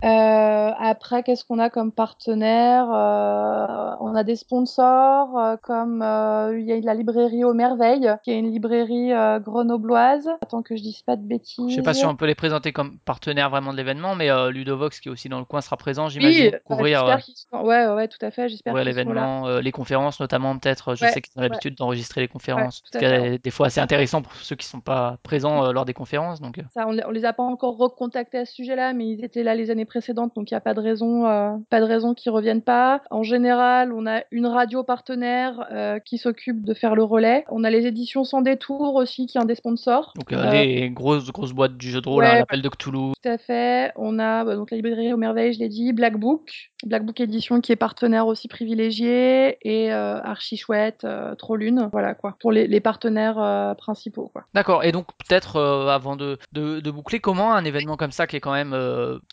Après, 0.80 1.24
qu'est-ce 1.24 1.44
qu'on 1.50 1.60
a 1.60 1.70
comme 1.70 1.92
partenaire 1.92 2.86
Euh, 2.92 3.96
On 4.02 4.16
a 4.16 4.24
des 4.24 4.36
sponsors, 4.36 5.38
euh, 5.38 5.56
comme 5.62 6.02
euh, 6.02 6.58
il 6.60 6.66
y 6.66 6.72
a 6.72 6.80
la 6.80 6.94
librairie 6.94 7.44
Aux 7.44 7.54
Merveilles, 7.54 8.16
qui 8.24 8.32
est 8.32 8.40
une 8.40 8.52
librairie 8.52 9.12
grenobloise. 9.42 10.30
Attends 10.42 10.62
que 10.62 10.76
je 10.76 10.82
dise 10.82 11.02
pas 11.02 11.16
de 11.16 11.22
bêtises. 11.24 11.70
Je 11.70 11.76
sais 11.76 11.82
pas 11.82 11.94
si 11.94 12.06
on 12.06 12.16
peut 12.16 12.26
les 12.28 12.36
présenter 12.36 12.72
comme 12.72 12.98
partenaires 13.00 13.50
vraiment 13.50 13.72
de 13.72 13.78
l'événement, 13.78 14.16
mais 14.16 14.30
Ludovox 14.52 15.00
qui 15.00 15.10
est 15.10 15.12
aussi 15.12 15.28
dans 15.30 15.40
le 15.40 15.46
coin 15.46 15.62
sera 15.62 15.76
présent, 15.78 16.06
Oui, 16.06 16.12
j'imagine, 16.12 16.52
pour 16.66 16.78
couvrir, 16.78 17.00
sont... 17.52 17.58
Ouais, 17.58 17.86
ouais, 17.88 17.94
ouais, 17.94 18.08
tout 18.08 18.24
à 18.24 18.32
fait. 18.32 18.48
J'espère 18.50 18.74
l'événement, 18.84 19.60
les 19.60 19.72
conférences 19.72 20.20
notamment 20.20 20.58
peut-être. 20.58 20.96
Je 20.96 21.06
Ouais, 21.06 21.12
sais 21.12 21.22
qu'ils 21.22 21.34
ont 21.38 21.42
ouais, 21.42 21.50
l'habitude 21.50 21.76
d'enregistrer 21.76 22.22
les 22.22 22.28
conférences, 22.28 22.84
fait. 22.92 23.04
est 23.04 23.44
des 23.44 23.52
fois 23.52 23.68
assez 23.68 23.80
intéressant 23.80 24.22
pour 24.22 24.34
ceux 24.36 24.56
qui 24.56 24.66
sont 24.68 24.82
pas 24.82 25.18
présents 25.24 25.66
euh, 25.66 25.72
lors 25.72 25.86
des 25.86 25.94
conférences. 25.94 26.42
Donc, 26.42 26.60
Ça, 26.74 26.86
on, 26.88 26.92
les- 26.92 27.04
on 27.06 27.12
les 27.12 27.26
a 27.26 27.34
pas 27.34 27.44
encore 27.44 27.78
recontactés 27.78 28.38
à 28.40 28.46
ce 28.46 28.54
sujet-là, 28.54 28.94
mais 28.94 29.08
ils 29.08 29.24
étaient 29.24 29.44
là 29.44 29.56
les 29.56 29.72
années 29.72 29.86
précédentes, 29.86 30.36
donc 30.36 30.52
il 30.52 30.54
n'y 30.54 30.58
a 30.58 30.62
pas 30.62 30.74
de 30.74 30.82
raison, 30.82 31.26
euh, 31.30 31.52
pas 31.70 31.80
de 31.80 31.86
raison 31.86 32.14
qu'ils 32.14 32.32
reviennent 32.32 32.62
pas. 32.62 33.02
En 33.12 33.24
général, 33.24 33.94
on 33.94 34.06
a 34.08 34.22
une 34.32 34.48
radio 34.48 34.84
partenaire 34.84 35.66
euh, 35.72 36.00
qui 36.00 36.18
s'occupe 36.18 36.66
de 36.66 36.74
faire 36.74 36.96
le 36.96 37.04
relais. 37.04 37.46
On 37.50 37.64
a 37.64 37.70
les 37.70 37.86
éditions 37.86 38.24
sans 38.24 38.42
détour 38.42 38.96
aussi, 38.96 39.26
qui 39.28 39.38
un 39.38 39.46
des 39.46 39.56
sponsors. 39.56 40.14
donc 40.16 40.32
euh, 40.34 40.38
Euh, 40.44 40.52
les 40.52 40.90
grosses 40.90 41.32
grosses 41.32 41.54
boîtes 41.54 41.78
du 41.78 41.90
jeu 41.90 42.02
de 42.02 42.10
rôle, 42.10 42.26
hein, 42.26 42.32
ouais, 42.34 42.40
l'appel 42.40 42.62
de 42.62 42.70
Cthulhu. 42.70 43.14
tout 43.22 43.30
à 43.30 43.38
fait. 43.38 43.92
On 43.96 44.20
a 44.20 44.44
bah, 44.44 44.56
donc 44.56 44.72
la 44.72 44.78
librairie 44.78 45.14
aux 45.14 45.18
merveilles, 45.18 45.54
je 45.54 45.60
l'ai 45.60 45.70
dit, 45.70 45.94
Black 45.94 46.18
Book, 46.18 46.72
Black 46.86 47.06
Book 47.06 47.20
Édition 47.20 47.62
qui 47.62 47.72
est 47.72 47.76
partenaire 47.76 48.28
aussi 48.28 48.48
privilégié 48.48 49.58
et 49.62 49.92
Archi 49.92 50.58
Chouette, 50.58 51.06
Trop 51.38 51.56
Lune, 51.56 51.90
voilà 51.92 52.14
quoi, 52.14 52.36
pour 52.40 52.52
les, 52.52 52.68
les 52.68 52.80
partenaires 52.80 53.76
principaux 53.78 54.30
quoi. 54.34 54.44
D'accord. 54.54 54.84
Et 54.84 54.92
donc 54.92 55.08
peut-être 55.18 55.60
avant 55.60 56.16
de, 56.16 56.38
de, 56.54 56.80
de 56.80 56.92
boucler, 56.92 57.20
comment 57.20 57.54
un 57.54 57.66
événement 57.66 57.98
comme 57.98 58.12
ça 58.12 58.28
qui 58.28 58.36
est 58.36 58.40
quand 58.40 58.54
même 58.54 58.76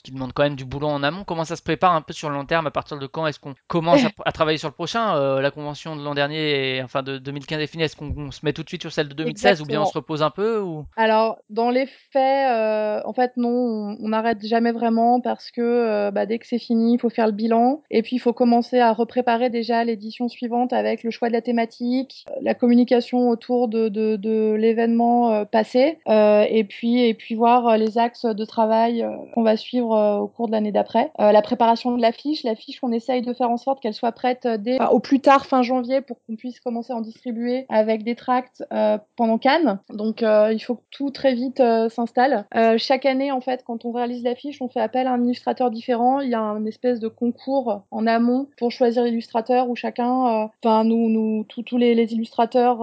qui 0.03 0.13
demande 0.13 0.33
quand 0.33 0.43
même 0.43 0.57
du 0.57 0.65
boulot 0.65 0.89
en 0.89 1.03
amont, 1.03 1.25
comment 1.25 1.45
ça 1.45 1.57
se 1.57 1.63
prépare 1.63 1.86
un 1.95 2.01
peu 2.03 2.13
sur 2.13 2.29
le 2.29 2.35
long 2.35 2.45
terme 2.47 2.67
À 2.67 2.71
partir 2.71 2.99
de 2.99 3.07
quand 3.07 3.27
est-ce 3.27 3.39
qu'on 3.39 3.55
commence 3.69 4.05
à, 4.05 4.09
à 4.25 4.33
travailler 4.33 4.59
sur 4.59 4.69
le 4.69 4.75
prochain 4.75 5.17
Euh, 5.17 5.41
La 5.41 5.51
convention 5.51 5.97
de 5.97 6.03
l'an 6.03 6.15
dernier, 6.15 6.77
et, 6.77 6.83
enfin 6.83 7.03
de 7.03 7.19
2015 7.19 7.61
est 7.61 7.67
finie. 7.67 7.85
Est-ce 7.85 7.97
qu'on 7.97 8.13
on 8.17 8.31
se 8.31 8.41
met 8.45 8.53
tout 8.53 8.63
de 8.63 8.69
suite 8.69 8.83
sur 8.83 8.93
celle 8.93 9.09
de 9.09 9.15
2016 9.15 9.63
ou 9.63 9.67
bien 9.67 9.83
on 9.83 9.87
se 9.87 9.95
repose 9.95 10.23
un 10.23 10.31
peu 10.31 10.61
ou? 10.61 10.85
Alors, 10.97 11.39
dans 11.51 11.71
les 11.71 11.87
faits, 12.13 12.51
euh, 12.51 13.01
en 13.05 13.13
fait, 13.13 13.33
non, 13.37 13.97
on 14.01 14.09
n'arrête 14.09 14.45
jamais 14.45 14.73
vraiment 14.73 15.21
parce 15.21 15.51
que 15.51 15.61
euh, 15.61 16.11
bah, 16.11 16.27
dès 16.27 16.39
que 16.39 16.47
c'est 16.47 16.59
fini, 16.59 16.95
il 16.95 16.99
faut 17.01 17.11
faire 17.11 17.27
le 17.27 17.33
bilan. 17.33 17.83
Et 17.91 18.03
puis, 18.03 18.17
il 18.17 18.19
faut 18.19 18.33
commencer 18.33 18.79
à 18.81 18.93
repréparer 18.93 19.51
déjà 19.51 19.85
l'édition 19.85 20.29
suivante 20.29 20.73
avec 20.73 21.03
le 21.03 21.11
choix 21.11 21.29
de 21.29 21.33
la 21.35 21.43
thématique, 21.43 22.25
la 22.41 22.55
communication 22.55 23.29
autour 23.29 23.69
de, 23.69 23.89
de, 23.89 24.17
de 24.17 24.55
l'événement 24.59 25.45
passé, 25.45 25.99
et, 26.09 26.65
puis, 26.65 27.01
et 27.07 27.15
puis 27.15 27.35
voir 27.35 27.77
les 27.77 27.99
axes 27.99 28.25
de 28.25 28.45
travail 28.45 29.07
qu'on 29.35 29.43
va 29.43 29.57
suivre 29.57 30.19
au 30.21 30.29
cours 30.29 30.47
de 30.47 30.53
l'année 30.53 30.73
d'après. 30.73 31.11
La 31.19 31.43
préparation 31.43 31.76
de 31.85 32.01
l'affiche, 32.01 32.43
l'affiche, 32.43 32.79
on 32.83 32.93
essaye 32.93 33.23
de 33.23 33.33
faire 33.33 33.51
en 33.51 33.57
sorte 33.57 33.81
qu'elle 33.81 33.95
soit 33.95 34.13
prête 34.13 34.47
euh, 34.47 34.57
dès, 34.57 34.79
au 34.91 35.01
plus 35.01 35.21
tard 35.21 35.47
fin 35.47 35.63
janvier 35.63 36.01
pour 36.01 36.17
qu'on 36.27 36.37
puisse 36.37 36.61
commencer 36.61 36.93
à 36.93 36.97
en 36.97 37.01
distribuer 37.01 37.67
avec 37.69 38.03
des 38.03 38.15
tracts 38.15 38.65
euh, 38.73 38.99
pendant 39.17 39.39
Cannes. 39.39 39.79
Donc, 39.91 40.23
euh, 40.23 40.53
il 40.53 40.61
faut 40.61 40.77
que 40.77 40.83
tout 40.91 41.11
très 41.11 41.35
vite 41.35 41.63
s'installe. 41.91 42.47
Chaque 42.79 43.07
année, 43.07 43.31
en 43.33 43.41
fait, 43.41 43.63
quand 43.65 43.85
on 43.85 43.93
réalise 43.93 44.23
l'affiche, 44.23 44.63
on 44.63 44.69
fait 44.69 44.81
appel 44.81 45.07
à 45.07 45.13
un 45.13 45.23
illustrateur 45.23 45.71
différent. 45.71 46.21
Il 46.21 46.31
y 46.31 46.35
a 46.35 46.41
une 46.41 46.67
espèce 46.67 47.01
de 47.01 47.09
concours 47.09 47.83
en 47.91 48.07
amont 48.07 48.49
pour 48.59 48.71
choisir 48.71 49.05
l'illustrateur 49.05 49.69
où 49.69 49.77
chacun, 49.77 50.51
enfin 50.63 50.85
nous, 50.85 51.45
tous 51.49 51.77
les, 51.77 51.93
illustrateurs 52.13 52.79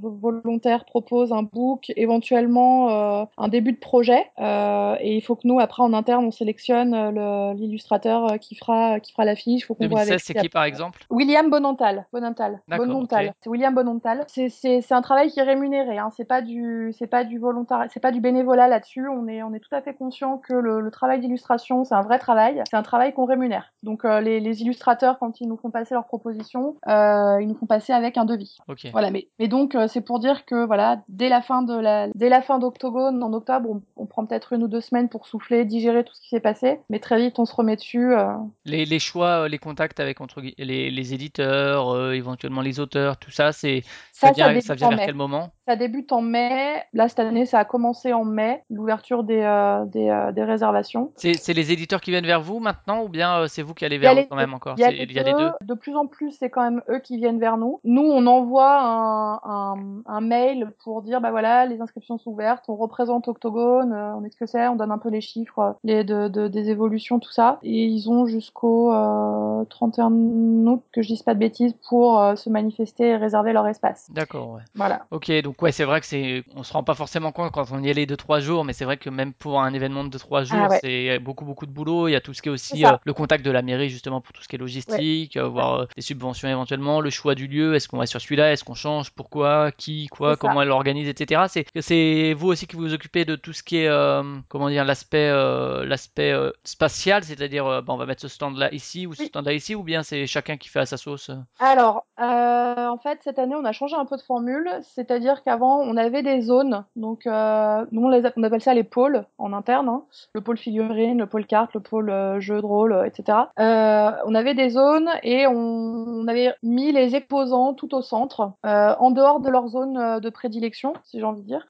volontaires 0.00 0.84
proposent 0.84 1.32
un 1.32 1.42
book, 1.42 1.92
éventuellement 1.96 3.28
un 3.36 3.48
début 3.48 3.72
de 3.72 3.78
projet. 3.78 4.26
Et 4.38 5.16
il 5.16 5.20
faut 5.20 5.36
que 5.36 5.46
nous, 5.46 5.60
après, 5.60 5.82
en 5.82 5.92
interne, 5.92 6.24
on 6.24 6.30
sélectionne 6.30 6.92
le- 7.10 7.54
l'illustrateur 7.54 8.31
euh, 8.32 8.38
qui 8.38 8.54
fera, 8.54 9.00
qui 9.00 9.12
fera 9.12 9.24
l'affiche. 9.24 9.62
Il 9.62 9.64
faut 9.64 9.74
qu'on 9.74 9.88
voit 9.88 10.04
2016 10.04 10.10
avec 10.10 10.20
c'est 10.22 10.34
qui 10.34 10.48
par 10.48 10.64
exemple? 10.64 11.04
William 11.10 11.50
Bonental. 11.50 12.06
Bonental. 12.12 12.60
D'accord, 12.68 12.86
Bonental. 12.86 13.26
ok. 13.26 13.32
C'est 13.40 13.50
William 13.50 13.74
Bonental. 13.74 14.24
C'est, 14.28 14.48
c'est, 14.48 14.80
c'est 14.80 14.94
un 14.94 15.02
travail 15.02 15.30
qui 15.30 15.40
est 15.40 15.44
rémunéré. 15.44 15.98
Hein. 15.98 16.10
C'est 16.16 16.24
pas 16.24 16.42
du, 16.42 16.92
c'est 16.98 17.06
pas 17.06 17.24
du 17.24 17.38
volontariat, 17.38 17.88
c'est 17.92 18.00
pas 18.00 18.12
du 18.12 18.20
bénévolat 18.20 18.68
là-dessus. 18.68 19.08
On 19.08 19.26
est, 19.28 19.42
on 19.42 19.52
est 19.54 19.60
tout 19.60 19.74
à 19.74 19.82
fait 19.82 19.94
conscient 19.94 20.38
que 20.38 20.54
le, 20.54 20.80
le 20.80 20.90
travail 20.90 21.20
d'illustration, 21.20 21.84
c'est 21.84 21.94
un 21.94 22.02
vrai 22.02 22.18
travail. 22.18 22.62
C'est 22.68 22.76
un 22.76 22.82
travail 22.82 23.12
qu'on 23.12 23.24
rémunère. 23.24 23.72
Donc 23.82 24.04
euh, 24.04 24.20
les, 24.20 24.40
les 24.40 24.62
illustrateurs, 24.62 25.18
quand 25.18 25.40
ils 25.40 25.48
nous 25.48 25.56
font 25.56 25.70
passer 25.70 25.94
leurs 25.94 26.06
propositions, 26.06 26.76
euh, 26.88 27.38
ils 27.40 27.48
nous 27.48 27.56
font 27.56 27.66
passer 27.66 27.92
avec 27.92 28.16
un 28.16 28.24
devis. 28.24 28.58
Ok. 28.68 28.86
Voilà. 28.92 29.10
Mais, 29.10 29.28
mais 29.38 29.48
donc 29.48 29.74
euh, 29.74 29.88
c'est 29.88 30.00
pour 30.00 30.18
dire 30.18 30.44
que 30.44 30.64
voilà, 30.64 31.00
dès 31.08 31.28
la 31.28 31.42
fin 31.42 31.62
de 31.62 31.74
la, 31.74 32.08
dès 32.14 32.28
la 32.28 32.42
fin 32.42 32.58
d'Octogone 32.58 33.22
en 33.22 33.32
octobre, 33.32 33.68
on, 33.70 33.82
on 33.96 34.06
prend 34.06 34.24
peut-être 34.26 34.52
une 34.52 34.62
ou 34.62 34.68
deux 34.68 34.80
semaines 34.80 35.08
pour 35.08 35.26
souffler, 35.26 35.64
digérer 35.64 36.04
tout 36.04 36.14
ce 36.14 36.20
qui 36.20 36.28
s'est 36.28 36.40
passé. 36.40 36.80
Mais 36.90 36.98
très 36.98 37.18
vite, 37.18 37.38
on 37.38 37.44
se 37.44 37.54
remet 37.54 37.76
dessus. 37.76 38.14
Euh, 38.22 38.38
Les, 38.64 38.84
les 38.84 38.98
choix, 38.98 39.44
euh, 39.44 39.48
les 39.48 39.58
contacts 39.58 40.00
avec 40.00 40.20
entre 40.20 40.40
les, 40.40 40.90
les 40.90 41.14
éditeurs, 41.14 41.90
euh, 41.90 42.12
éventuellement 42.12 42.62
les 42.62 42.80
auteurs, 42.80 43.18
tout 43.18 43.30
ça, 43.30 43.52
c'est 43.52 43.82
ça 44.12 44.28
ça, 44.28 44.32
vient 44.32 44.60
ça 44.60 44.74
vers 44.74 44.98
quel 45.04 45.14
moment? 45.14 45.52
Ça 45.68 45.76
débute 45.76 46.10
en 46.12 46.22
mai. 46.22 46.82
Là, 46.92 47.08
cette 47.08 47.20
année, 47.20 47.46
ça 47.46 47.60
a 47.60 47.64
commencé 47.64 48.12
en 48.12 48.24
mai, 48.24 48.62
l'ouverture 48.68 49.22
des, 49.22 49.40
euh, 49.42 49.84
des, 49.84 50.08
euh, 50.08 50.32
des 50.32 50.42
réservations. 50.42 51.12
C'est 51.16 51.52
les 51.54 51.70
éditeurs 51.72 52.00
qui 52.00 52.10
viennent 52.10 52.26
vers 52.26 52.40
vous 52.42 52.58
maintenant 52.58 53.02
ou 53.04 53.08
bien 53.08 53.36
euh, 53.38 53.46
c'est 53.46 53.62
vous 53.62 53.72
qui 53.72 53.84
allez 53.84 53.98
vers 53.98 54.12
eux 54.12 54.24
quand 54.28 54.34
deux. 54.34 54.42
même 54.42 54.54
encore? 54.54 54.74
Il 54.76 54.80
y 54.80 54.84
a 54.84 54.90
les 54.90 55.04
Il 55.04 55.12
y 55.12 55.18
a 55.20 55.22
les 55.22 55.32
deux? 55.34 55.50
De 55.62 55.74
plus 55.74 55.94
en 55.94 56.06
plus, 56.06 56.32
c'est 56.32 56.50
quand 56.50 56.62
même 56.62 56.82
eux 56.90 56.98
qui 56.98 57.16
viennent 57.16 57.38
vers 57.38 57.56
nous. 57.58 57.78
Nous, 57.84 58.02
on 58.02 58.26
envoie 58.26 58.80
un, 58.80 59.34
un, 59.44 59.76
un 60.06 60.20
mail 60.20 60.72
pour 60.82 61.02
dire, 61.02 61.20
bah 61.20 61.30
voilà, 61.30 61.64
les 61.66 61.80
inscriptions 61.80 62.18
sont 62.18 62.32
ouvertes, 62.32 62.64
on 62.68 62.74
représente 62.74 63.28
Octogone, 63.28 63.92
on 63.92 64.24
est 64.24 64.30
ce 64.30 64.36
que 64.36 64.46
c'est, 64.46 64.66
on 64.66 64.74
donne 64.76 64.90
un 64.90 64.98
peu 64.98 65.10
les 65.10 65.20
chiffres, 65.20 65.76
les 65.84 66.02
de, 66.02 66.26
de- 66.28 66.48
des 66.48 66.70
évolutions, 66.70 67.20
tout 67.20 67.30
ça. 67.30 67.58
Et 67.62 67.84
ils 67.84 68.10
ont 68.10 68.26
jusqu'au 68.26 68.92
euh, 68.92 69.64
31 69.66 70.10
août, 70.10 70.82
que 70.92 71.02
je 71.02 71.08
dise 71.08 71.22
pas 71.22 71.34
de 71.34 71.38
bêtises, 71.38 71.74
pour 71.88 72.20
se 72.36 72.50
manifester 72.50 73.08
et 73.10 73.16
réserver 73.16 73.52
leur 73.52 73.68
espace. 73.68 74.08
D'accord, 74.10 74.54
ouais. 74.54 74.62
Voilà. 74.74 75.02
Ok, 75.12 75.30
donc 75.42 75.51
ouais, 75.60 75.72
c'est 75.72 75.84
vrai 75.84 76.00
que 76.00 76.06
c'est, 76.06 76.44
on 76.54 76.62
se 76.62 76.72
rend 76.72 76.84
pas 76.84 76.94
forcément 76.94 77.32
compte 77.32 77.52
quand 77.52 77.70
on 77.72 77.82
y 77.82 77.90
allait 77.90 78.06
deux 78.06 78.16
trois 78.16 78.40
jours, 78.40 78.64
mais 78.64 78.72
c'est 78.72 78.84
vrai 78.84 78.96
que 78.96 79.10
même 79.10 79.32
pour 79.34 79.60
un 79.60 79.72
événement 79.74 80.04
de 80.04 80.08
deux 80.08 80.18
trois 80.18 80.44
jours, 80.44 80.66
Ah 80.66 80.68
ouais, 80.68 80.80
c'est 80.80 81.18
beaucoup 81.18 81.44
beaucoup 81.44 81.66
de 81.66 81.72
boulot. 81.72 82.08
Il 82.08 82.12
y 82.12 82.14
a 82.14 82.20
tout 82.20 82.32
ce 82.34 82.42
qui 82.42 82.48
est 82.48 82.52
aussi 82.52 82.86
euh, 82.86 82.96
le 83.04 83.12
contact 83.12 83.44
de 83.44 83.50
la 83.50 83.62
mairie 83.62 83.88
justement 83.90 84.20
pour 84.20 84.32
tout 84.32 84.42
ce 84.42 84.48
qui 84.48 84.56
est 84.56 84.58
Ouais. 84.86 85.02
logistique, 85.02 85.36
euh, 85.36 85.48
ouais. 85.48 85.48
voir 85.48 85.74
euh, 85.82 85.86
des 85.96 86.02
subventions 86.02 86.48
éventuellement, 86.48 87.00
le 87.00 87.10
choix 87.10 87.34
du 87.34 87.46
lieu, 87.46 87.74
est-ce 87.74 87.88
qu'on 87.88 87.98
va 87.98 88.06
sur 88.06 88.20
celui-là, 88.20 88.52
est-ce 88.52 88.64
qu'on 88.64 88.74
change, 88.74 89.10
pourquoi, 89.10 89.72
qui, 89.72 90.06
quoi, 90.06 90.36
ça. 90.36 90.36
comment 90.36 90.62
elle 90.62 90.68
l'organise, 90.68 91.08
etc. 91.08 91.42
C'est 91.48 91.66
c'est 91.80 92.34
vous 92.34 92.48
aussi 92.48 92.66
qui 92.66 92.76
vous 92.76 92.92
occupez 92.94 93.24
de 93.24 93.36
tout 93.36 93.52
ce 93.52 93.62
qui 93.62 93.78
est 93.78 93.88
euh, 93.88 94.22
comment 94.48 94.68
dire 94.68 94.84
l'aspect 94.84 95.28
euh, 95.30 95.84
l'aspect 95.84 96.32
euh, 96.32 96.50
spatial, 96.64 97.24
c'est-à-dire 97.24 97.66
euh, 97.66 97.80
bah, 97.82 97.92
on 97.92 97.96
va 97.96 98.06
mettre 98.06 98.22
ce 98.22 98.28
stand 98.28 98.56
là 98.56 98.72
ici 98.72 99.06
ou 99.06 99.14
ce 99.14 99.24
Oui. 99.24 99.26
stand 99.26 99.44
là 99.46 99.52
ici, 99.52 99.74
ou 99.74 99.82
bien 99.82 100.02
c'est 100.02 100.26
chacun 100.26 100.56
qui 100.56 100.68
fait 100.68 100.80
à 100.80 100.86
sa 100.86 100.96
sauce. 100.96 101.30
euh? 101.30 101.36
Alors, 101.58 102.06
euh, 102.20 102.86
en 102.88 102.98
fait, 102.98 103.20
cette 103.22 103.38
année, 103.38 103.54
on 103.54 103.64
a 103.64 103.72
changé 103.72 103.94
un 103.96 104.04
peu 104.04 104.16
de 104.16 104.22
formule, 104.22 104.68
c'est-à-dire 104.82 105.41
qu'avant, 105.44 105.80
on 105.80 105.96
avait 105.96 106.22
des 106.22 106.40
zones. 106.40 106.84
Donc, 106.96 107.26
euh, 107.26 107.84
nous, 107.90 108.02
on, 108.02 108.42
appelle 108.42 108.60
ça 108.60 108.74
les 108.74 108.84
pôles 108.84 109.24
en 109.38 109.52
interne. 109.52 109.88
hein. 109.88 110.02
Le 110.34 110.40
pôle 110.40 110.58
figurine, 110.58 111.18
le 111.18 111.26
pôle 111.26 111.46
carte, 111.46 111.74
le 111.74 111.80
pôle 111.80 112.10
euh, 112.10 112.40
jeu 112.40 112.60
de 112.60 112.66
rôle, 112.66 112.92
euh, 112.92 113.04
etc. 113.04 113.38
Euh, 113.58 114.10
on 114.26 114.34
avait 114.34 114.54
des 114.54 114.70
zones 114.70 115.10
et 115.22 115.46
on, 115.46 116.26
avait 116.28 116.54
mis 116.62 116.92
les 116.92 117.16
exposants 117.16 117.74
tout 117.74 117.94
au 117.94 118.02
centre, 118.02 118.52
en 118.62 119.10
dehors 119.10 119.40
de 119.40 119.50
leur 119.50 119.66
zone 119.68 120.20
de 120.20 120.30
prédilection, 120.30 120.94
si 121.04 121.18
j'ai 121.18 121.24
envie 121.24 121.42
de 121.42 121.46
dire. 121.46 121.66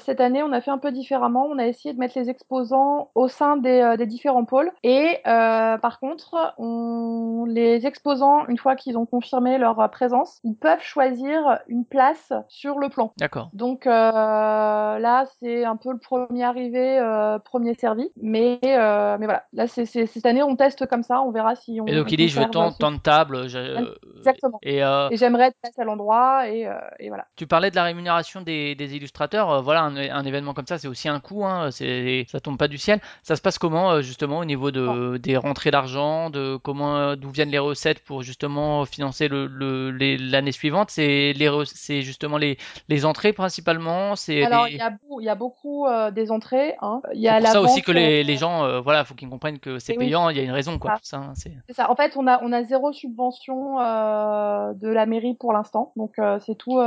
Cette 0.00 0.20
année, 0.20 0.42
on 0.42 0.52
a 0.52 0.60
fait 0.60 0.70
un 0.70 0.78
peu 0.78 0.90
différemment. 0.90 1.46
On 1.50 1.58
a 1.58 1.66
essayé 1.66 1.92
de 1.92 1.98
mettre 1.98 2.18
les 2.18 2.30
exposants 2.30 3.10
au 3.14 3.28
sein 3.28 3.56
des, 3.58 3.94
des 3.98 4.06
différents 4.06 4.46
pôles. 4.46 4.72
Et 4.82 5.18
par 5.24 6.00
contre, 6.00 6.54
on, 6.58 7.44
les 7.46 7.86
exposants, 7.86 8.46
une 8.46 8.56
fois 8.56 8.74
qu'ils 8.74 8.96
ont 8.96 9.06
confirmé 9.06 9.58
leur 9.58 9.90
présence, 9.90 10.40
ils 10.44 10.56
peuvent 10.56 10.82
choisir 10.82 11.58
une 11.68 11.84
place 11.84 12.32
sur 12.48 12.78
le 12.78 12.88
plan. 12.88 13.09
D'accord. 13.18 13.50
Donc 13.52 13.86
euh, 13.86 13.90
là, 13.90 15.24
c'est 15.40 15.64
un 15.64 15.76
peu 15.76 15.92
le 15.92 15.98
premier 15.98 16.44
arrivé, 16.44 16.98
euh, 16.98 17.38
premier 17.38 17.74
servi. 17.74 18.10
Mais, 18.20 18.58
euh, 18.64 19.16
mais 19.18 19.26
voilà, 19.26 19.44
là, 19.52 19.66
c'est 19.66 19.86
cette 19.86 20.26
année, 20.26 20.42
on 20.42 20.56
teste 20.56 20.86
comme 20.86 21.02
ça, 21.02 21.20
on 21.20 21.30
verra 21.30 21.54
si 21.54 21.80
on. 21.80 21.86
Et 21.86 21.94
donc 21.94 22.06
on 22.06 22.10
il 22.10 22.16
dit 22.16 22.28
je 22.28 22.40
veux 22.40 22.46
tant, 22.46 22.70
tant 22.72 22.92
de 22.92 22.98
tables. 22.98 23.48
je- 23.48 23.94
Exactement. 24.18 24.58
Et, 24.62 24.78
Et 24.78 25.16
j'aimerais 25.16 25.52
être 25.64 25.78
à 25.78 25.84
l'endroit, 25.84 26.48
et, 26.48 26.66
euh, 26.66 26.74
et 26.98 27.08
voilà. 27.08 27.26
tu 27.36 27.46
parlais 27.46 27.70
de 27.70 27.76
la 27.76 27.84
rémunération 27.84 28.40
des, 28.42 28.74
des 28.74 28.96
illustrateurs. 28.96 29.62
voilà, 29.62 29.82
un, 29.82 29.96
un 29.96 30.24
événement 30.24 30.54
comme 30.54 30.66
ça, 30.66 30.78
c'est 30.78 30.88
aussi 30.88 31.08
un 31.08 31.20
coût. 31.20 31.44
Hein, 31.44 31.70
c'est, 31.70 32.26
ça 32.28 32.40
tombe 32.40 32.58
pas 32.58 32.68
du 32.68 32.78
ciel. 32.78 33.00
Ça 33.22 33.36
se 33.36 33.42
passe 33.42 33.58
comment 33.58 34.00
justement 34.02 34.38
au 34.38 34.44
niveau 34.44 34.70
de, 34.70 35.16
des 35.16 35.36
rentrées 35.36 35.70
d'argent, 35.70 36.30
de 36.30 36.56
comment, 36.56 37.16
d'où 37.16 37.30
viennent 37.30 37.50
les 37.50 37.58
recettes 37.58 38.04
pour 38.04 38.22
justement 38.22 38.84
financer 38.84 39.28
le, 39.28 39.46
le- 39.46 39.90
l'année 39.90 40.52
suivante? 40.52 40.90
C'est 40.90 41.34
justement 42.02 42.38
les, 42.38 42.58
les 42.88 42.99
entrées 43.04 43.32
principalement. 43.32 44.16
C'est 44.16 44.44
Alors, 44.44 44.66
les- 44.66 44.72
il 44.72 44.76
y 44.78 44.80
a, 45.28 45.34
y 45.34 45.36
beaucoup 45.36 45.86
euh, 45.86 46.10
des 46.10 46.30
entrées. 46.30 46.74
Hein. 46.82 47.00
Il 47.14 47.20
y 47.20 47.24
c'est 47.24 47.28
a 47.28 47.34
pour 47.36 47.42
la 47.44 47.50
ça 47.50 47.60
aussi 47.62 47.82
que 47.82 47.92
les, 47.92 48.20
euh, 48.20 48.24
les 48.24 48.36
gens, 48.36 48.64
euh, 48.64 48.80
voilà, 48.80 49.04
faut 49.04 49.14
qu'ils 49.14 49.28
comprennent 49.28 49.58
que 49.58 49.78
c'est 49.78 49.94
payant. 49.94 50.28
Il 50.30 50.36
y 50.36 50.40
a 50.40 50.42
une 50.42 50.50
raison 50.50 50.78
quoi. 50.78 50.92
Pour 50.92 51.00
ça, 51.04 51.16
hein, 51.18 51.32
c'est- 51.34 51.52
ça. 51.70 51.90
En 51.90 51.96
fait, 51.96 52.16
on 52.16 52.26
a 52.26 52.40
on 52.42 52.52
a 52.52 52.62
zéro 52.64 52.92
subvention 52.92 53.80
euh, 53.80 54.72
de 54.74 54.88
la 54.88 55.06
mairie 55.06 55.34
pour 55.34 55.52
l'instant, 55.52 55.92
donc 55.96 56.16
c'est 56.46 56.54
tout 56.56 56.80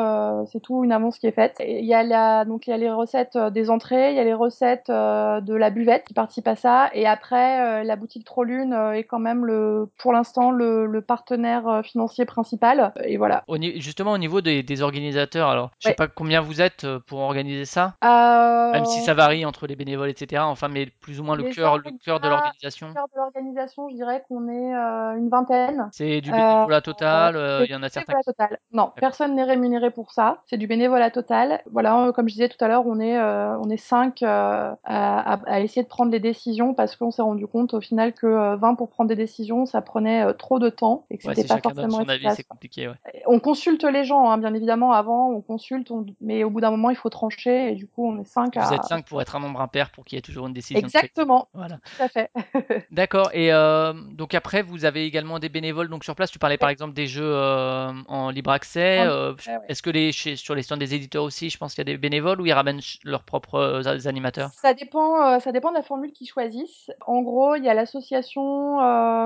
c'est 0.51 0.59
tout 0.61 0.83
une 0.83 0.91
annonce 0.91 1.17
qui 1.19 1.27
est 1.27 1.31
faite. 1.31 1.55
Il 1.65 1.85
y 1.85 1.93
a 1.93 2.03
la 2.03 2.45
donc 2.45 2.67
il 2.67 2.71
y 2.71 2.73
a 2.73 2.77
les 2.77 2.91
recettes 2.91 3.37
des 3.37 3.69
entrées, 3.69 4.11
il 4.11 4.15
y 4.15 4.19
a 4.19 4.23
les 4.23 4.33
recettes 4.33 4.87
de 4.89 5.53
la 5.55 5.69
buvette 5.69 6.05
qui 6.05 6.13
participent 6.13 6.47
à 6.47 6.55
ça, 6.55 6.89
et 6.93 7.05
après 7.07 7.83
la 7.83 7.95
boutique 7.95 8.25
Trollune 8.25 8.73
est 8.93 9.03
quand 9.03 9.19
même 9.19 9.45
le 9.45 9.89
pour 9.97 10.13
l'instant 10.13 10.51
le, 10.51 10.85
le 10.85 11.01
partenaire 11.01 11.81
financier 11.83 12.25
principal. 12.25 12.93
Et 13.03 13.17
voilà. 13.17 13.43
Au 13.47 13.57
justement 13.77 14.11
au 14.11 14.17
niveau 14.17 14.41
des, 14.41 14.63
des 14.63 14.81
organisateurs, 14.81 15.49
alors 15.49 15.71
je 15.79 15.83
sais 15.83 15.89
Ouais. 15.89 15.95
pas 15.95 16.02
combien 16.07 16.41
vous 16.41 16.61
êtes 16.61 16.83
euh, 16.83 16.99
pour 16.99 17.19
organiser 17.19 17.65
ça. 17.65 17.95
Euh, 18.03 18.71
Même 18.71 18.85
si 18.85 19.01
ça 19.01 19.13
varie 19.13 19.45
entre 19.45 19.67
les 19.67 19.75
bénévoles, 19.75 20.09
etc. 20.09 20.41
Enfin, 20.45 20.67
mais 20.67 20.87
plus 20.87 21.19
ou 21.19 21.23
moins 21.23 21.35
le 21.35 21.43
cœur, 21.43 21.77
le 21.77 21.91
cœur 22.03 22.19
de 22.19 22.27
l'organisation. 22.27 22.89
au 22.89 22.93
cœur 22.93 23.07
de 23.13 23.17
l'organisation, 23.17 23.89
je 23.89 23.95
dirais 23.95 24.23
qu'on 24.27 24.47
est 24.47 24.75
euh, 24.75 25.17
une 25.17 25.29
vingtaine. 25.29 25.89
C'est 25.91 26.21
du 26.21 26.31
bénévolat 26.31 26.81
total. 26.81 27.63
Il 27.65 27.71
y 27.71 27.75
en 27.75 27.83
a 27.83 27.89
certains. 27.89 28.19
total. 28.25 28.59
Non, 28.71 28.91
personne 28.95 29.35
n'est 29.35 29.43
rémunéré 29.43 29.91
pour 29.91 30.11
ça. 30.11 30.41
C'est 30.47 30.57
du 30.57 30.67
bénévolat 30.67 31.11
total. 31.11 31.61
Voilà, 31.71 32.11
comme 32.15 32.27
je 32.27 32.33
disais 32.33 32.49
tout 32.49 32.63
à 32.63 32.67
l'heure, 32.67 32.85
on 32.85 32.99
est 32.99 33.19
on 33.19 33.69
est 33.69 33.77
cinq 33.77 34.23
à, 34.23 35.59
essayer 35.61 35.83
de 35.83 35.87
prendre 35.87 36.11
les 36.11 36.19
décisions 36.19 36.73
parce 36.73 36.95
qu'on 36.95 37.11
s'est 37.11 37.21
rendu 37.21 37.47
compte 37.47 37.73
au 37.73 37.81
final 37.81 38.13
que 38.13 38.27
euh, 38.27 38.55
20 38.57 38.75
pour 38.75 38.89
prendre 38.89 39.09
des 39.09 39.15
décisions, 39.15 39.65
ça 39.65 39.81
prenait 39.81 40.33
trop 40.35 40.59
de 40.59 40.69
temps 40.69 41.05
et 41.09 41.17
que 41.17 41.27
Ouais, 41.27 41.35
c'était 41.35 41.47
pas 41.47 41.61
forcément 41.61 41.99
avis, 41.99 42.15
efficace. 42.15 42.35
c'est 42.35 42.43
compliqué. 42.43 42.87
Ouais. 42.87 43.23
On 43.25 43.39
consulte 43.39 43.83
les 43.83 44.03
gens, 44.03 44.29
hein, 44.29 44.37
bien 44.37 44.53
évidemment. 44.53 44.91
Avant, 44.91 45.29
on 45.29 45.41
consulte, 45.41 45.91
on- 45.93 46.05
mais 46.21 46.43
au 46.43 46.49
bout 46.49 46.61
d'un 46.61 46.71
moment, 46.71 46.89
il 46.89 46.95
faut 46.95 47.09
trancher 47.09 47.71
et 47.71 47.75
du 47.75 47.87
coup, 47.87 48.07
on 48.07 48.19
est 48.19 48.25
cinq 48.25 48.57
à. 48.57 48.61
Vous 48.67 48.73
êtes 48.73 48.83
cinq 48.85 49.05
pour 49.05 49.21
être 49.21 49.35
un 49.35 49.39
nombre 49.39 49.61
impair 49.61 49.89
pour 49.91 50.05
qu'il 50.05 50.17
y 50.17 50.19
ait 50.19 50.21
toujours 50.21 50.47
une 50.47 50.53
décision. 50.53 50.79
Exactement, 50.79 51.47
Voilà. 51.53 51.77
tout 51.77 52.03
à 52.03 52.07
fait. 52.09 52.29
D'accord. 52.91 53.29
Et 53.33 53.51
euh, 53.53 53.93
donc 54.11 54.33
après, 54.33 54.61
vous 54.61 54.85
avez 54.85 55.05
également 55.05 55.39
des 55.39 55.49
bénévoles 55.49 55.89
donc 55.89 56.03
sur 56.03 56.15
place. 56.15 56.31
Tu 56.31 56.39
parlais 56.39 56.57
par 56.57 56.69
exemple 56.69 56.93
des 56.93 57.07
jeux 57.07 57.23
euh, 57.23 57.91
en 58.07 58.29
libre 58.29 58.51
accès. 58.51 58.99
Euh, 59.01 59.33
ouais, 59.33 59.37
ouais. 59.47 59.59
Est-ce 59.69 59.81
que 59.81 59.89
les 59.89 60.11
chez- 60.11 60.35
sur 60.35 60.55
les 60.55 60.61
stands 60.63 60.77
des 60.77 60.93
éditeurs 60.95 61.23
aussi, 61.23 61.49
je 61.49 61.57
pense 61.57 61.73
qu'il 61.73 61.81
y 61.87 61.89
a 61.89 61.93
des 61.93 61.97
bénévoles 61.97 62.41
ou 62.41 62.45
ils 62.45 62.53
ramènent 62.53 62.81
leurs 63.03 63.23
propres 63.23 63.81
animateurs? 64.07 64.51
Ça 64.53 64.73
dépend, 64.73 65.39
ça 65.39 65.51
dépend 65.51 65.69
de 65.71 65.75
la 65.75 65.83
formule 65.83 66.11
qu'ils 66.11 66.27
choisissent. 66.27 66.91
En 67.05 67.21
gros, 67.21 67.55
il 67.55 67.63
y 67.63 67.69
a 67.69 67.73
l'association 67.73 68.43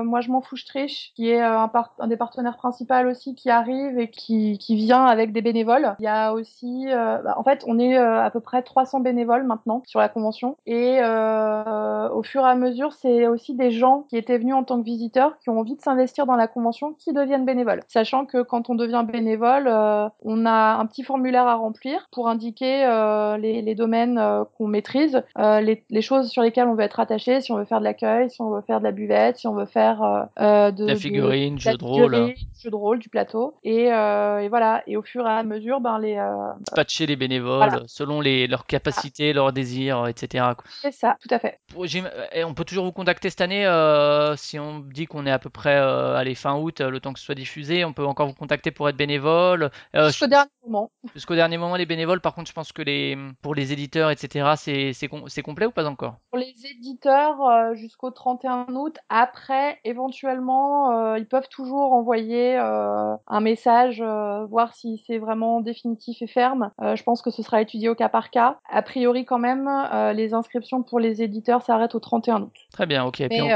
Moi 0.04 0.20
je 0.20 0.30
m'en 0.30 0.40
fous, 0.40 0.56
je 0.56 0.64
triche, 0.64 1.12
qui 1.14 1.28
est 1.30 1.40
un, 1.40 1.68
par- 1.68 1.94
un 1.98 2.06
des 2.08 2.16
partenaires 2.16 2.56
principaux 2.56 2.94
aussi, 3.08 3.34
qui 3.34 3.50
arrive 3.50 3.98
et 3.98 4.08
qui, 4.10 4.58
qui 4.58 4.76
vient 4.76 5.04
avec 5.04 5.32
des 5.32 5.42
bénévoles. 5.42 5.94
Il 5.98 6.04
y 6.04 6.08
a 6.08 6.32
aussi, 6.32 6.57
euh, 6.66 7.18
bah, 7.22 7.34
en 7.36 7.42
fait, 7.44 7.64
on 7.66 7.78
est 7.78 7.96
euh, 7.96 8.22
à 8.22 8.30
peu 8.30 8.40
près 8.40 8.62
300 8.62 9.00
bénévoles 9.00 9.44
maintenant 9.44 9.82
sur 9.86 10.00
la 10.00 10.08
convention. 10.08 10.56
Et 10.66 10.98
euh, 11.00 12.08
au 12.10 12.22
fur 12.22 12.42
et 12.42 12.48
à 12.50 12.54
mesure, 12.54 12.92
c'est 12.92 13.26
aussi 13.26 13.54
des 13.54 13.70
gens 13.70 14.04
qui 14.08 14.16
étaient 14.16 14.38
venus 14.38 14.54
en 14.54 14.64
tant 14.64 14.78
que 14.78 14.84
visiteurs, 14.84 15.38
qui 15.38 15.50
ont 15.50 15.58
envie 15.58 15.76
de 15.76 15.80
s'investir 15.80 16.26
dans 16.26 16.36
la 16.36 16.48
convention, 16.48 16.94
qui 16.94 17.12
deviennent 17.12 17.44
bénévoles. 17.44 17.80
Sachant 17.88 18.26
que 18.26 18.42
quand 18.42 18.70
on 18.70 18.74
devient 18.74 19.04
bénévole, 19.10 19.68
euh, 19.68 20.08
on 20.24 20.46
a 20.46 20.76
un 20.78 20.86
petit 20.86 21.02
formulaire 21.02 21.46
à 21.46 21.54
remplir 21.54 22.08
pour 22.12 22.28
indiquer 22.28 22.84
euh, 22.84 23.36
les, 23.36 23.62
les 23.62 23.74
domaines 23.74 24.18
euh, 24.18 24.44
qu'on 24.56 24.66
maîtrise, 24.66 25.22
euh, 25.38 25.60
les, 25.60 25.84
les 25.90 26.02
choses 26.02 26.28
sur 26.28 26.42
lesquelles 26.42 26.68
on 26.68 26.74
veut 26.74 26.84
être 26.84 27.00
attaché, 27.00 27.40
si 27.40 27.52
on 27.52 27.56
veut 27.56 27.64
faire 27.64 27.78
de 27.80 27.84
l'accueil, 27.84 28.30
si 28.30 28.40
on 28.42 28.50
veut 28.50 28.62
faire 28.62 28.78
de 28.80 28.84
la 28.84 28.92
buvette, 28.92 29.36
si 29.36 29.46
on 29.46 29.54
veut 29.54 29.66
faire 29.66 30.00
de 30.38 30.40
La 30.40 30.70
de- 30.72 30.94
figurine, 30.94 31.54
de 31.56 31.60
jeu 31.60 31.70
la 31.70 31.76
de 31.76 31.84
rôle. 31.84 32.14
Figurine, 32.58 32.62
jeu 32.62 32.70
de 32.70 32.76
rôle, 32.76 32.98
du 32.98 33.08
plateau. 33.08 33.56
Et, 33.62 33.92
euh, 33.92 34.38
et 34.40 34.48
voilà. 34.48 34.82
Et 34.86 34.96
au 34.96 35.02
fur 35.02 35.26
et 35.26 35.30
à 35.30 35.42
mesure, 35.42 35.80
ben 35.80 35.98
les 35.98 36.16
euh, 36.16 36.52
Dispatcher 36.60 37.06
les 37.06 37.16
bénévoles 37.16 37.68
Voilà. 37.68 37.82
selon 37.86 38.20
les, 38.20 38.46
leurs 38.46 38.66
capacités, 38.66 39.32
leurs 39.32 39.52
désirs, 39.52 40.06
etc. 40.06 40.44
c'est 40.82 40.92
ça, 40.92 41.16
tout 41.20 41.28
à 41.32 41.38
fait. 41.38 41.58
Et 42.32 42.44
on 42.44 42.54
peut 42.54 42.64
toujours 42.64 42.84
vous 42.84 42.92
contacter 42.92 43.30
cette 43.30 43.40
année 43.40 43.66
euh, 43.66 44.36
si 44.36 44.58
on 44.58 44.80
dit 44.80 45.06
qu'on 45.06 45.26
est 45.26 45.30
à 45.30 45.38
peu 45.38 45.50
près 45.50 45.76
allez, 45.76 46.34
fin 46.34 46.56
août, 46.56 46.80
le 46.80 47.00
temps 47.00 47.12
que 47.12 47.18
ce 47.18 47.24
soit 47.24 47.34
diffusé. 47.34 47.84
On 47.84 47.92
peut 47.92 48.04
encore 48.04 48.26
vous 48.28 48.34
contacter 48.34 48.70
pour 48.70 48.88
être 48.88 48.96
bénévole. 48.96 49.70
Jusqu'au 49.94 50.26
dernier 50.26 50.50
moment. 50.64 50.90
Jusqu'au 51.14 51.34
dernier 51.34 51.58
moment, 51.58 51.76
les 51.76 51.86
bénévoles, 51.86 52.20
par 52.20 52.34
contre, 52.34 52.48
je 52.48 52.54
pense 52.54 52.72
que 52.72 52.82
les, 52.82 53.16
pour 53.42 53.54
les 53.54 53.72
éditeurs, 53.72 54.10
etc., 54.10 54.52
c'est 54.56 54.92
c'est 54.92 55.08
com- 55.08 55.24
c'est 55.26 55.42
complet 55.42 55.66
ou 55.66 55.70
pas 55.70 55.86
encore? 55.86 56.16
Pour 56.30 56.38
les 56.38 56.54
éditeurs, 56.70 57.38
jusqu'au 57.74 58.10
31 58.10 58.66
août. 58.74 58.96
Après, 59.08 59.78
éventuellement, 59.84 61.14
ils 61.16 61.26
peuvent 61.26 61.48
toujours 61.48 61.92
envoyer 61.92 62.47
euh, 62.56 63.14
un 63.26 63.40
message, 63.40 64.00
euh, 64.00 64.46
voir 64.46 64.74
si 64.74 65.02
c'est 65.06 65.18
vraiment 65.18 65.60
définitif 65.60 66.22
et 66.22 66.26
ferme. 66.26 66.70
Euh, 66.80 66.96
je 66.96 67.02
pense 67.02 67.20
que 67.22 67.30
ce 67.30 67.42
sera 67.42 67.60
étudié 67.60 67.88
au 67.88 67.94
cas 67.94 68.08
par 68.08 68.30
cas. 68.30 68.58
A 68.70 68.82
priori, 68.82 69.24
quand 69.24 69.38
même, 69.38 69.68
les 70.14 70.34
inscriptions 70.34 70.82
pour 70.82 71.00
les 71.00 71.22
éditeurs 71.22 71.62
s'arrêtent 71.62 71.94
au 71.94 72.00
31 72.00 72.42
août. 72.42 72.54
Très 72.72 72.86
bien, 72.86 73.04
ok. 73.04 73.22
Puis 73.28 73.42
on- 73.42 73.48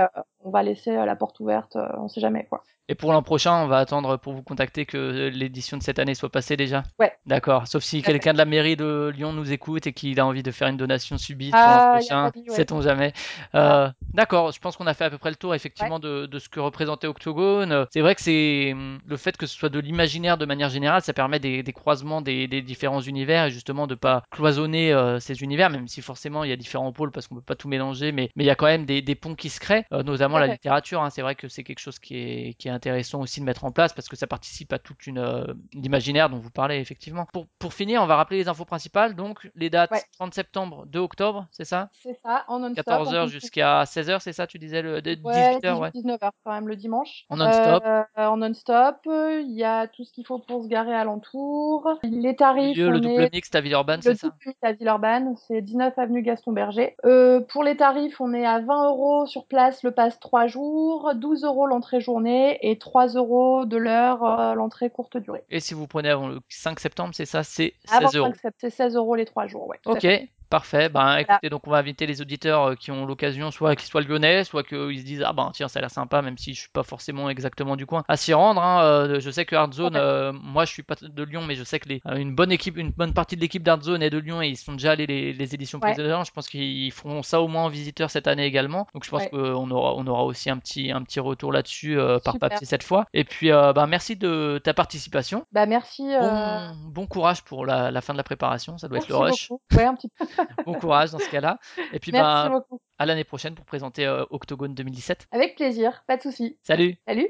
on 0.45 0.51
va 0.51 0.63
laisser 0.63 0.91
euh, 0.97 1.05
la 1.05 1.17
porte 1.17 1.41
ouverte, 1.41 1.77
euh, 1.77 1.89
on 1.99 2.09
sait 2.09 2.21
jamais 2.21 2.47
quoi. 2.47 2.65
et 2.89 2.95
pour 2.95 3.13
l'an 3.13 3.23
prochain, 3.23 3.63
on 3.63 3.69
va 3.69 3.79
attendre 3.79 4.17
pour 4.19 4.35
vous 4.35 4.43
contacter 4.43 4.85
que 4.87 4.97
euh, 4.99 5.31
l'édition 5.31 5.77
de 5.79 5.83
cette 5.83 5.99
année 5.99 6.15
soit 6.15 6.31
passée 6.31 6.57
déjà? 6.57 6.83
Ouais. 6.99 7.13
D'accord. 7.27 7.67
Sauf 7.69 7.83
si 7.85 8.03
quelqu'un 8.03 8.33
de 8.33 8.39
la 8.39 8.45
mairie 8.45 8.77
de 8.77 9.13
Lyon 9.15 9.33
nous 9.33 9.53
écoute 9.53 9.87
et 9.87 9.93
qu'il 9.93 10.19
a 10.19 10.27
envie 10.27 10.43
de 10.43 10.51
faire 10.51 10.69
une 10.69 10.77
donation 10.77 11.17
subite 11.19 11.55
Ah, 11.55 11.69
l'an 11.69 11.81
prochain, 11.81 12.33
ouais. 12.49 12.55
sait-on 12.55 12.81
jamais. 12.83 13.13
Euh, 13.55 13.89
D'accord, 14.13 14.51
je 14.53 14.59
pense 14.59 14.77
qu'on 14.77 14.87
a 14.89 14.95
fait 14.95 15.05
à 15.05 15.11
peu 15.11 15.19
près 15.19 15.31
le 15.31 15.37
tour 15.37 15.55
effectivement 15.55 15.99
de, 16.01 16.27
de 16.27 16.39
ce 16.39 16.49
que 16.49 16.61
représentait 16.61 17.07
Octogone. 17.07 17.87
C'est 17.93 18.01
vrai 18.01 18.15
que 18.17 18.21
c'est 18.21 18.73
hum, 18.73 18.99
le 19.07 19.17
fait 19.17 19.37
que 19.37 19.47
ce 19.47 19.55
soit 19.57 19.69
de 19.71 19.79
l'imaginaire 19.79 20.37
de 20.37 20.45
manière 20.45 20.69
générale, 20.69 21.01
ça 21.03 21.13
permet 21.15 21.39
des, 21.39 21.63
des 21.63 21.73
croisements 21.73 22.21
des, 22.21 22.49
des 22.49 22.61
différents 22.61 23.01
univers 23.01 23.47
et 23.47 23.51
justement 23.51 23.87
de 23.87 23.95
pas 23.95 24.25
cloisonner 24.31 24.93
euh, 24.93 25.21
ces 25.21 25.43
univers, 25.43 25.71
même 25.71 25.89
si 25.89 26.03
forcément 26.03 26.45
il 26.45 26.51
y 26.51 26.53
a 26.53 26.57
différents 26.57 26.93
pôles 26.93 27.13
parce 27.13 27.29
qu'on 27.29 27.37
peut 27.37 27.41
pas 27.43 27.55
tout 27.57 27.69
mélanger, 27.69 28.11
mais 28.13 28.31
mais 28.37 28.45
il 28.45 28.47
y 28.47 28.51
a 28.51 28.57
quand 28.57 28.67
même 28.67 28.85
des, 28.85 29.01
des 29.01 29.15
ponts 29.15 29.35
qui 29.37 29.49
se 29.49 29.61
créent, 29.61 29.85
euh, 29.93 30.03
notamment 30.03 30.32
La 30.39 30.47
littérature. 30.49 31.03
hein. 31.03 31.11
C'est 31.11 31.23
vrai 31.23 31.35
que 31.35 31.49
c'est 31.49 31.65
quelque 31.65 31.79
chose 31.79 31.99
qui 31.99 32.17
est, 32.17 32.55
qui 32.55 32.69
est 32.69 32.71
intéressant 32.71 33.21
aussi 33.21 33.41
de 33.41 33.45
mettre 33.45 33.65
en 33.65 33.73
place 33.73 33.93
parce 33.93 34.09
que 34.09 34.17
ça 34.17 34.27
participe 34.27 34.73
à 34.73 34.79
toute 34.79 35.07
une 35.07 35.19
euh, 35.19 35.45
l'imaginaire 35.73 36.29
dont 36.31 36.39
vous 36.39 36.51
parlez 36.51 36.77
effectivement. 36.79 37.27
Pour, 37.33 37.47
pour 37.59 37.75
finir, 37.75 38.03
on 38.03 38.07
va 38.07 38.17
rappeler 38.17 38.39
les 38.39 38.49
infos 38.49 38.65
principales. 38.65 39.15
Donc 39.15 39.51
les 39.55 39.71
dates 39.71 39.91
Ouais. 39.91 40.03
30 40.19 40.33
septembre, 40.35 40.87
2 40.87 40.99
octobre, 41.01 41.47
c'est 41.51 41.65
ça? 41.65 41.91
C'est 42.03 42.19
ça, 42.23 42.45
en 42.49 42.61
non-stop. 42.61 42.87
14h 42.87 43.25
on 43.25 43.27
jusqu'à 43.27 43.83
16h, 43.85 44.21
c'est 44.21 44.33
ça 44.33 44.47
tu 44.47 44.59
disais 44.59 44.83
le 44.83 45.03
de- 45.03 45.19
Ouais, 45.23 45.57
18h 45.59 45.79
ouais. 45.79 45.91
19h 45.91 46.31
quand 46.45 46.53
même 46.53 46.69
le 46.69 46.77
dimanche. 46.77 47.25
En 47.29 47.37
non-stop. 47.37 47.83
Euh, 47.87 48.03
en 48.17 48.37
non-stop. 48.37 48.97
Il 49.07 49.53
y 49.57 49.65
a 49.65 49.87
tout 49.89 50.05
ce 50.05 50.13
qu'il 50.13 50.27
faut 50.27 50.39
pour 50.39 50.63
se 50.63 50.69
garer 50.69 50.95
alentour. 50.95 51.99
Les 52.03 52.35
tarifs, 52.37 52.77
le 52.77 52.89
on 52.89 52.99
double 52.99 53.23
est 53.23 53.33
mixte 53.33 53.55
à 53.55 53.61
Villeurbanne, 53.61 54.01
le 54.05 54.13
c'est 54.13 54.15
ça? 54.17 54.29
double 54.29 54.39
mix 54.47 54.59
à 54.63 54.73
Villeurbanne, 54.73 55.35
c'est 55.49 55.63
19 55.63 55.99
avenue 55.99 56.23
Gaston 56.23 56.53
Berger. 56.53 56.97
Euh, 57.05 57.41
pour 57.41 57.65
les 57.65 57.77
tarifs, 57.77 58.21
on 58.21 58.33
est 58.35 58.47
à 58.47 58.61
20 58.61 58.89
euros 58.89 59.27
sur 59.27 59.47
place 59.47 59.83
le 59.83 59.91
passe 59.93 60.19
3 60.23 60.47
jours, 60.47 61.13
12 61.17 61.43
euros 61.43 61.67
l'entrée 61.67 62.01
journée 62.01 62.57
et 62.63 62.79
3 62.79 63.09
euros 63.15 63.65
de 63.67 63.77
l'heure 63.77 64.23
euh, 64.25 64.55
l'entrée 64.55 64.89
courte 64.89 65.17
durée. 65.17 65.43
Et 65.51 65.59
si 65.59 65.75
vous 65.75 65.89
prenez 65.89 66.11
avant 66.11 66.29
le 66.29 66.39
5 66.49 66.79
septembre, 66.79 67.11
c'est 67.13 67.27
ça, 67.27 67.43
c'est 67.43 67.75
Avant 67.91 68.07
16 68.09 68.17
euros. 68.21 68.29
5 68.29 68.37
sept- 68.41 68.55
c'est 68.59 68.71
16 68.71 68.95
euros 68.95 69.17
les 69.17 69.25
3 69.25 69.49
jours, 69.49 69.67
ouais. 69.67 69.81
Ok. 69.85 70.07
Parfait. 70.53 70.91
Ben, 70.91 71.17
écoutez, 71.17 71.49
donc 71.49 71.67
on 71.67 71.71
va 71.71 71.79
inviter 71.79 72.07
les 72.07 72.21
auditeurs 72.21 72.63
euh, 72.63 72.75
qui 72.75 72.91
ont 72.91 73.07
l'occasion, 73.07 73.51
soit 73.51 73.75
qu'ils 73.75 73.89
soient 73.89 74.03
lyonnais, 74.03 74.45
soit 74.45 74.63
qu'ils 74.63 74.99
se 75.01 75.05
disent 75.05 75.23
ah 75.27 75.33
ben 75.33 75.51
tiens 75.55 75.67
ça 75.67 75.79
a 75.79 75.81
l'air 75.81 75.91
sympa, 75.91 76.21
même 76.21 76.37
si 76.37 76.53
je 76.53 76.61
suis 76.61 76.69
pas 76.69 76.83
forcément 76.83 77.31
exactement 77.31 77.75
du 77.75 77.87
coin, 77.87 78.05
à 78.07 78.19
s'y 78.19 78.35
rendre. 78.35 78.63
hein. 78.63 78.85
Euh, 78.85 79.19
je 79.19 79.31
sais 79.31 79.47
que 79.47 79.57
Hardzone, 79.57 79.95
Ouais. 79.95 80.01
euh, 80.03 80.31
moi 80.35 80.67
je 80.67 80.73
suis 80.73 80.83
pas 80.83 80.95
de 81.01 81.23
Lyon, 81.23 81.41
mais 81.49 81.55
je 81.55 81.65
sais 81.65 81.81
que 81.81 81.89
les, 81.89 82.03
une 82.17 82.35
bonne 82.35 82.53
équipe, 82.53 82.77
une 82.77 82.91
bonne 82.91 83.15
partie 83.15 83.35
de 83.37 83.41
l'équipe 83.41 83.63
d'Hardzone 83.63 84.03
est 84.03 84.11
de 84.11 84.19
Lyon 84.19 84.43
et 84.43 84.49
ils 84.49 84.59
sont 84.59 84.73
déjà 84.73 84.91
allés 84.93 85.07
les, 85.07 85.33
les 85.33 85.55
éditions 85.55 85.79
Ouais. 85.83 85.95
précédentes. 85.95 86.27
Je 86.27 86.33
pense 86.33 86.49
qu'ils 86.49 86.93
feront 86.93 87.23
ça 87.23 87.41
au 87.41 87.49
moins 87.49 87.65
en 87.65 87.69
visiteur 87.71 88.11
cette 88.11 88.27
année 88.27 88.45
également. 88.45 88.87
Donc 88.93 89.05
je 89.05 89.11
pense 89.11 89.23
Ouais. 89.23 89.31
qu'on 89.31 89.71
aura, 89.71 89.95
on 89.97 90.07
aura 90.07 90.25
aussi 90.25 90.51
un 90.51 90.59
petit, 90.59 90.93
un 90.93 91.03
petit 91.03 91.19
retour 91.21 91.51
là-dessus 91.51 91.99
euh, 91.99 92.19
par 92.23 92.39
papier 92.39 92.67
cette 92.67 92.83
fois. 92.83 93.07
Et 93.15 93.25
puis 93.25 93.51
euh, 93.51 93.73
ben, 93.73 93.87
merci 93.87 94.17
de 94.17 94.61
ta 94.63 94.75
participation. 94.75 95.47
Bah 95.53 95.65
merci. 95.65 96.03
Bon, 96.21 96.75
bon 96.91 97.07
courage 97.07 97.43
pour 97.43 97.65
la, 97.65 97.91
la 97.91 98.01
fin 98.03 98.13
de 98.13 98.19
la 98.19 98.23
préparation, 98.25 98.77
ça 98.77 98.89
doit 98.89 98.99
être 98.99 99.09
le 99.09 99.17
rush. 99.17 99.49
beaucoup. 99.49 99.63
Ouais, 99.75 99.85
un 99.87 99.95
petit 99.95 100.11
peu. 100.11 100.27
Bon 100.67 100.75
courage 100.75 101.11
dans 101.11 101.19
ce 101.19 101.31
cas-là. 101.31 101.59
Et 101.93 101.99
puis 101.99 102.13
Merci 102.13 102.49
ben, 102.49 102.51
beaucoup. 102.51 102.81
à 102.99 103.07
l'année 103.07 103.25
prochaine 103.25 103.55
pour 103.55 103.65
présenter 103.65 104.07
euh, 104.07 104.25
Octogone 104.31 104.75
2017. 104.75 105.29
Avec 105.33 105.57
plaisir, 105.57 106.05
pas 106.07 106.17
de 106.17 106.23
souci. 106.23 106.59
Salut 106.63 106.97
Salut. 107.07 107.29